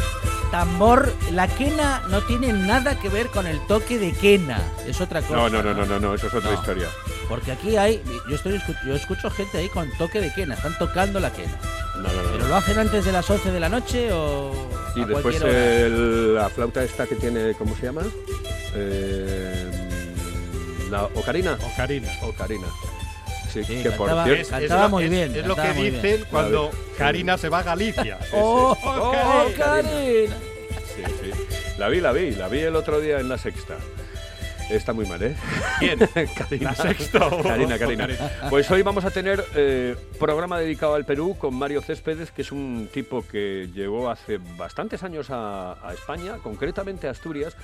[0.50, 1.12] tambor.
[1.32, 4.60] La quena no tiene nada que ver con el toque de quena.
[4.86, 5.34] Es otra cosa.
[5.36, 6.58] No, no, no, no, no, no, eso es otra No.
[6.60, 6.88] historia.
[7.28, 8.02] Porque aquí hay.
[8.28, 10.54] Yo, estoy, yo escucho gente ahí con toque de quena.
[10.54, 11.56] Están tocando la quena.
[11.96, 14.52] No, no, no, ¿Pero lo hacen antes de las 11 de la noche o.?
[14.96, 15.80] Y a después cualquier hora?
[15.86, 18.02] el- la flauta esta que tiene, ¿cómo se llama?
[18.74, 19.70] Eh,
[20.90, 21.58] la ocarina.
[21.72, 22.08] Ocarina.
[22.22, 22.66] Ocarina.
[23.52, 24.32] Sí, Sí, que por cierto...
[24.32, 25.94] Es, Cantaba muy bien, Es lo que bien.
[26.02, 26.78] dicen cuando Vale.
[26.98, 28.18] Karina se va a Galicia.
[28.32, 29.12] ¡Oh, Oh, oh,
[29.56, 29.56] Karina.
[29.56, 30.36] Karina!
[30.96, 31.30] Sí, sí.
[31.78, 33.76] La vi, la vi, la vi el otro día en la sexta.
[34.70, 35.36] Está muy mal, ¿eh?
[35.78, 35.98] ¿Quién?
[36.36, 36.70] Karina.
[36.70, 38.08] ¿La sexta o- Karina, Karina.
[38.50, 42.50] Pues hoy vamos a tener eh, programa dedicado al Perú con Mario Céspedes, que es
[42.50, 47.56] un tipo que llegó hace bastantes años a, a España, concretamente a Asturias.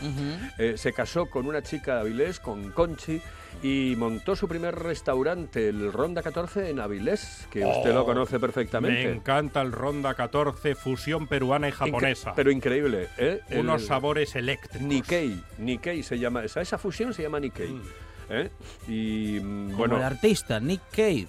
[0.59, 3.21] Eh, se casó con una chica de Avilés, con Conchi,
[3.63, 8.35] y montó su primer restaurante, el Ronda 14 en Avilés, que usted lo Oh, conoce
[8.35, 9.11] Me perfectamente.
[9.11, 12.31] encanta el Ronda 14, fusión peruana y japonesa.
[12.31, 13.41] Incre- pero increíble, ¿eh?
[13.53, 14.81] Unos El- sabores eléctricos.
[14.87, 17.71] Nikkei, Nikkei se llama, esa, esa fusión se llama Nikkei.
[17.73, 17.83] Mm.
[18.31, 18.51] ¿eh?
[18.89, 21.27] Y mm, Como bueno, el artista, Nick Cave.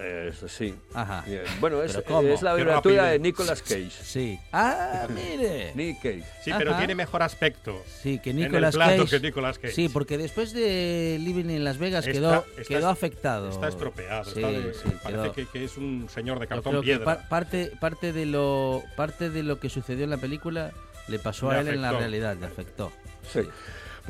[0.00, 0.74] Eso sí.
[0.94, 1.22] Ajá.
[1.26, 1.42] Bien.
[1.60, 3.18] Bueno, es, es la abreviatura de.
[3.18, 3.90] Nicolas Cage.
[3.90, 4.38] Sí.
[4.52, 5.72] Ah, mire.
[5.76, 6.24] Nick Cage.
[6.44, 6.78] Sí, pero Ajá.
[6.80, 7.82] tiene mejor aspecto.
[8.02, 9.20] Sí, que en el Nicolas plato Cage.
[9.20, 9.74] que Nicolas Cage.
[9.74, 13.50] Sí, porque después de Living in Las Vegas Está- quedó, está quedó afectado.
[13.50, 14.24] Está estropeado.
[14.24, 17.04] Sí, está de- sí, parece quedó- que, que es un señor de cartón piedra.
[17.04, 20.72] pa- parte, parte, de lo, parte de lo que sucedió en la película
[21.08, 22.00] le pasó Le a él en la afectó.
[22.00, 22.92] realidad, le afectó.
[23.32, 23.40] Sí.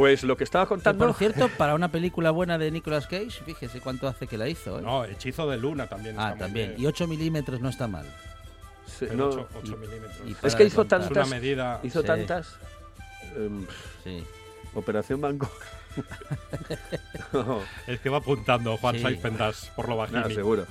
[0.00, 1.04] Pues lo que estaba contando.
[1.08, 4.78] por cierto, para una película buena de Nicolas Cage, fíjese cuánto hace que la hizo.
[4.78, 4.82] ¿eh?
[4.82, 6.16] No, Hechizo de Luna también.
[6.18, 6.70] ah, está también.
[6.70, 6.80] bien.
[6.80, 8.06] Y 8 milímetros no está mal.
[8.86, 10.16] Sí, Pero no, ocho- ocho y- milímetros.
[10.42, 11.00] y es que hizo contar.
[11.02, 11.26] Es tantas.
[11.26, 11.80] una medida.
[11.82, 12.06] Hizo Sí.
[12.06, 12.56] tantas.
[13.36, 13.66] em,
[14.02, 14.24] Sí.
[14.72, 15.52] Operación Bangkok.
[17.34, 19.02] no, Es que va apuntando Juan Sí.
[19.02, 20.66] Saiz Pendas por lo nada, seguro.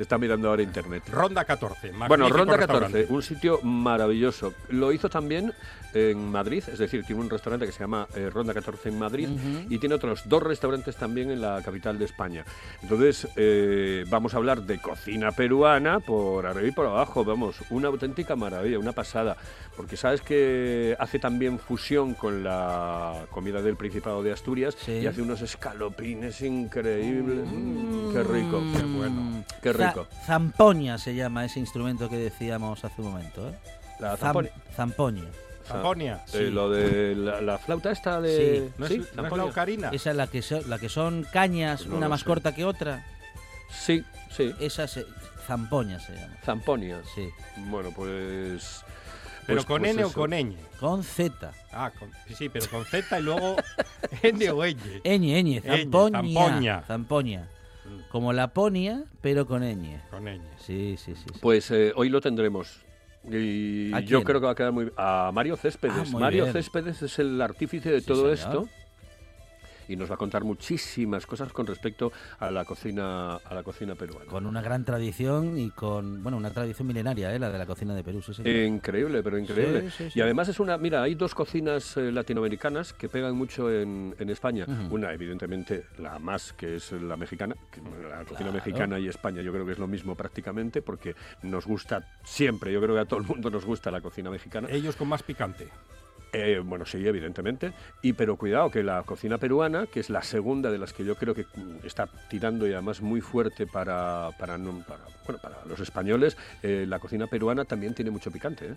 [0.00, 1.02] Está mirando ahora internet.
[1.12, 1.92] Ronda 14.
[2.08, 3.02] Bueno, Ronda restaurante.
[3.02, 4.54] 14, un sitio maravilloso.
[4.70, 5.52] Lo hizo también
[5.92, 9.28] en Madrid, es decir, tiene un restaurante que se llama eh, Ronda 14 en Madrid
[9.68, 12.44] y tiene otros dos restaurantes también en la capital de España.
[12.82, 17.88] Entonces, eh, vamos a hablar de cocina peruana por arriba y por abajo, vamos, una
[17.88, 19.36] auténtica maravilla, una pasada,
[19.76, 24.92] porque sabes que hace también fusión con la comida del Principado de Asturias Sí.
[24.92, 27.46] y hace unos escalopines increíbles.
[27.50, 30.08] Mm, qué rico, qué bueno, qué Za- rico.
[30.26, 33.48] Zampoña se llama ese instrumento que decíamos hace un momento.
[33.48, 33.54] ¿eh?
[34.00, 35.24] La Zam- zampoña.
[35.66, 36.24] Zamponia.
[36.32, 38.64] Eh, lo de la, la flauta esta de...
[38.68, 38.74] Sí.
[38.78, 38.98] ¿No es, ¿Sí?
[38.98, 39.36] no es Zampoña.
[39.44, 39.88] la ocarina?
[39.90, 42.26] Esa es la que, so- la que son cañas, No una más sé.
[42.26, 43.06] corta que otra.
[43.70, 44.04] Sí,
[44.36, 44.52] sí.
[44.58, 45.06] Esa se,
[45.46, 46.34] zampoña se llama.
[46.44, 47.00] Zamponia.
[47.14, 47.28] Sí.
[47.68, 48.82] Bueno, pues...
[49.46, 50.56] ¿Pero pues- con pues N o con ñ?
[50.80, 51.52] Con Z.
[51.72, 53.56] Ah, con- sí, pero con Z y luego
[54.22, 54.76] N o ñ.
[55.04, 56.18] Eñe, eñe, Eñe, zampoña.
[56.20, 56.82] zampoña.
[56.86, 57.48] Zampoña.
[58.10, 60.00] Como la ponia, pero con ñ.
[60.10, 60.40] Con ñ.
[60.58, 61.22] Sí, sí, sí.
[61.32, 61.38] sí.
[61.40, 62.82] Pues eh, hoy lo tendremos.
[63.30, 65.94] Y ¿A yo creo que va a quedar muy A Mario Céspedes.
[65.98, 66.52] Ah, muy Mario bien.
[66.54, 68.64] Céspedes es el artífice de Sí, todo señor.
[68.64, 68.68] esto.
[69.90, 73.96] Y nos va a contar muchísimas cosas con respecto a la cocina, a la cocina
[73.96, 74.26] peruana.
[74.30, 77.38] Con una gran tradición y con, bueno, una tradición milenaria, ¿eh?
[77.40, 78.22] la de la cocina de Perú.
[78.22, 78.42] Sí.
[78.48, 79.90] Increíble, pero increíble.
[79.90, 80.18] Sí, sí, sí.
[80.18, 84.30] Y además es una, mira, hay dos cocinas eh, latinoamericanas que pegan mucho en, en
[84.30, 84.64] España.
[84.90, 87.56] Una, evidentemente, la más, que es la mexicana.
[87.72, 88.52] que la cocina Claro.
[88.52, 92.80] mexicana y España yo creo que es lo mismo prácticamente, porque nos gusta siempre, yo
[92.80, 94.68] creo que a todo el mundo nos gusta la cocina mexicana.
[94.70, 95.68] Ellos con más picante.
[96.32, 97.72] Eh, bueno, sí, evidentemente.
[98.02, 101.16] Y pero cuidado, que la cocina peruana, que es la segunda de las que yo
[101.16, 105.64] creo que mm, está tirando y además muy fuerte para, para, no- para, bueno, para
[105.66, 108.66] los españoles, eh, la cocina peruana también tiene mucho picante.
[108.66, 108.74] ¿eh?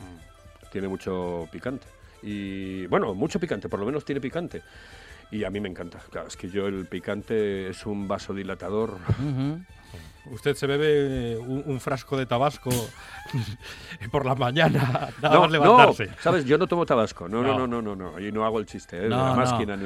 [0.72, 1.86] Tiene mucho picante.
[2.24, 4.64] Y bueno, mucho picante, por lo menos tiene picante.
[5.30, 6.00] Y a mí me encanta.
[6.10, 8.98] Claro, es que yo el picante es un vasodilatador.
[10.32, 12.70] Usted se bebe un, un frasco de tabasco
[14.12, 16.08] por la mañana, nada no, más levantarse.
[16.08, 17.28] no, sabes, yo no tomo tabasco.
[17.28, 17.82] No, no, No.
[17.82, 18.20] no, no.
[18.20, 19.10] Y no hago el chiste, ¿eh?
[19.10, 19.42] No,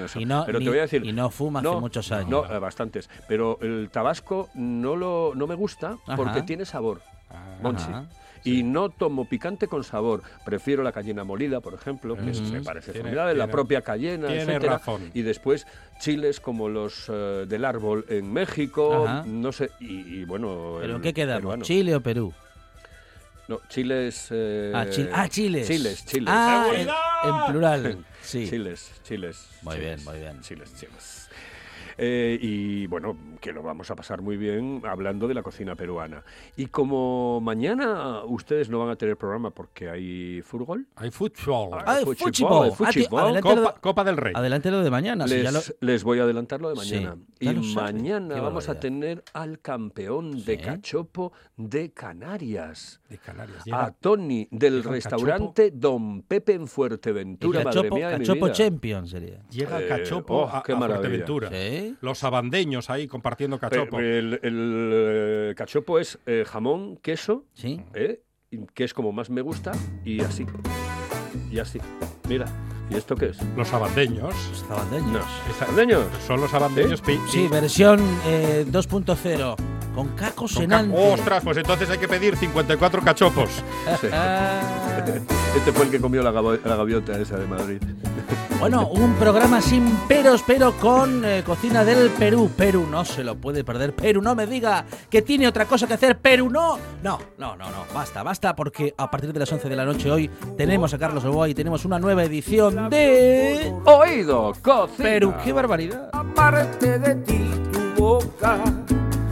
[0.06, 0.20] eso.
[0.20, 1.06] Y no- Pero ni- te voy a decir.
[1.06, 2.30] y no fuma hace muchos años.
[2.30, 3.10] No, eh, bastantes.
[3.28, 7.02] Pero el tabasco no lo no me gusta porque tiene sabor.
[7.30, 7.84] Ah, Monchi.
[7.84, 8.06] Ajá.
[8.48, 10.24] Y no tomo picante con sabor.
[10.46, 12.52] Prefiero la cayena molida, por ejemplo, que es- Ujú.
[12.54, 14.74] me parece Tiene- formidable, la tiene- propia cayena, tiene etcétera.
[14.78, 15.12] razón.
[15.14, 15.68] Y después
[16.00, 19.24] chiles como los eh, del árbol en México, Ajá.
[19.28, 20.78] no sé, y, y bueno...
[20.80, 21.42] ¿Pero el en qué quedamos?
[21.42, 21.64] peruano.
[21.66, 22.34] ¿Chile o Perú?
[23.48, 24.28] No, chiles...
[24.32, 25.10] eh, Ah, Chile.
[25.14, 25.68] Ah, chiles.
[25.68, 26.28] Chiles, chiles.
[26.30, 26.82] Ah, en,
[27.30, 27.98] en plural.
[28.28, 28.46] Sí.
[28.50, 29.48] Chiles, chiles.
[29.62, 30.42] Muy chiles, bien, muy bien.
[30.42, 31.27] Chiles, chiles.
[31.98, 36.24] Eh, y bueno, que lo vamos a pasar muy bien hablando de la cocina peruana.
[36.56, 40.86] Y como mañana ustedes no van a tener programa porque hay fútbol.
[40.96, 41.70] Hay fútbol.
[41.86, 43.38] Ah, Hay fútbol, fútbol.
[43.38, 44.34] Ah, Copa, del Rey.
[44.36, 45.28] Adelante lo de mañana.
[45.28, 47.18] si Les, ya lo- les voy a adelantar lo de mañana.
[47.40, 47.94] y sabe.
[47.94, 50.64] mañana vamos a tener al campeón de Sí.
[50.64, 53.00] cachopo de Canarias.
[53.10, 53.62] de Canarias.
[53.62, 58.46] A Llega- Tony del restaurante Don Pepe en Fuerteventura, madre cachopo, mía de mi cachopo
[58.46, 58.54] vida.
[58.54, 59.40] champion sería.
[59.50, 61.00] Llega Eh, Cachopo oh, a, qué a maravilla.
[61.10, 61.50] Fuerteventura.
[61.50, 61.87] Sí.
[62.02, 64.00] Los abandeños ahí compartiendo Cachopo.
[64.00, 67.82] El, el, eh, cachopo es eh, jamón, queso, Sí.
[67.94, 68.22] ¿eh?
[68.74, 69.72] que es como más me gusta,
[70.06, 70.46] y así.
[71.52, 71.80] Y así.
[72.30, 72.46] Mira,
[72.90, 73.38] ¿y esto qué es?
[73.58, 74.34] Los abandeños.
[74.50, 75.12] Los zabandeños.
[75.12, 75.66] No.
[75.66, 76.06] ¿Abandeños?
[76.26, 77.02] Son los abandeños.
[77.06, 79.56] Sí, pi- versión eh, 2.0.
[79.94, 81.20] Con cacos con en ca- antes.
[81.20, 83.50] Ostras, pues entonces hay que pedir 54 cachopos.
[84.02, 84.08] Sí.
[85.58, 87.82] Este fue el que comió la, la gaviota esa de Madrid.
[88.60, 92.50] Bueno, un programa sin peros, pero con eh, cocina del Perú.
[92.58, 93.94] Perú no se lo puede perder.
[93.96, 96.18] Perú no me diga que tiene otra cosa que hacer.
[96.18, 96.80] Perú no.
[97.04, 97.86] No, no, no, no.
[97.94, 101.24] Basta, basta, porque a partir de las 11 de la noche hoy tenemos a Carlos
[101.24, 103.74] Oboa y tenemos una nueva edición de...
[103.86, 104.98] Oído, cocina.
[104.98, 106.10] Perú, qué barbaridad.
[106.14, 108.64] Aparte de ti, tu boca,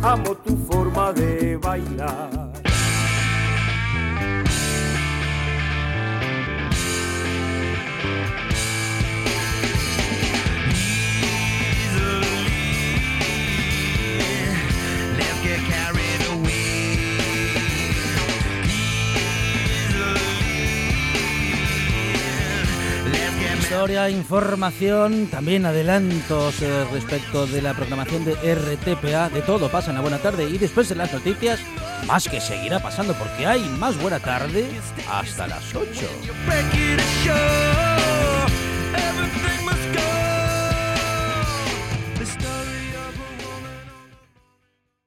[0.03, 2.53] amo tu forma de bailar.
[23.75, 29.27] Historia, información, también adelantos eh, respecto de la programación de RTPA.
[29.27, 31.59] De todo pasa en la buena tarde y después de las noticias,
[32.07, 34.65] más que seguirá pasando porque hay más buena tarde
[35.09, 36.07] hasta las 8.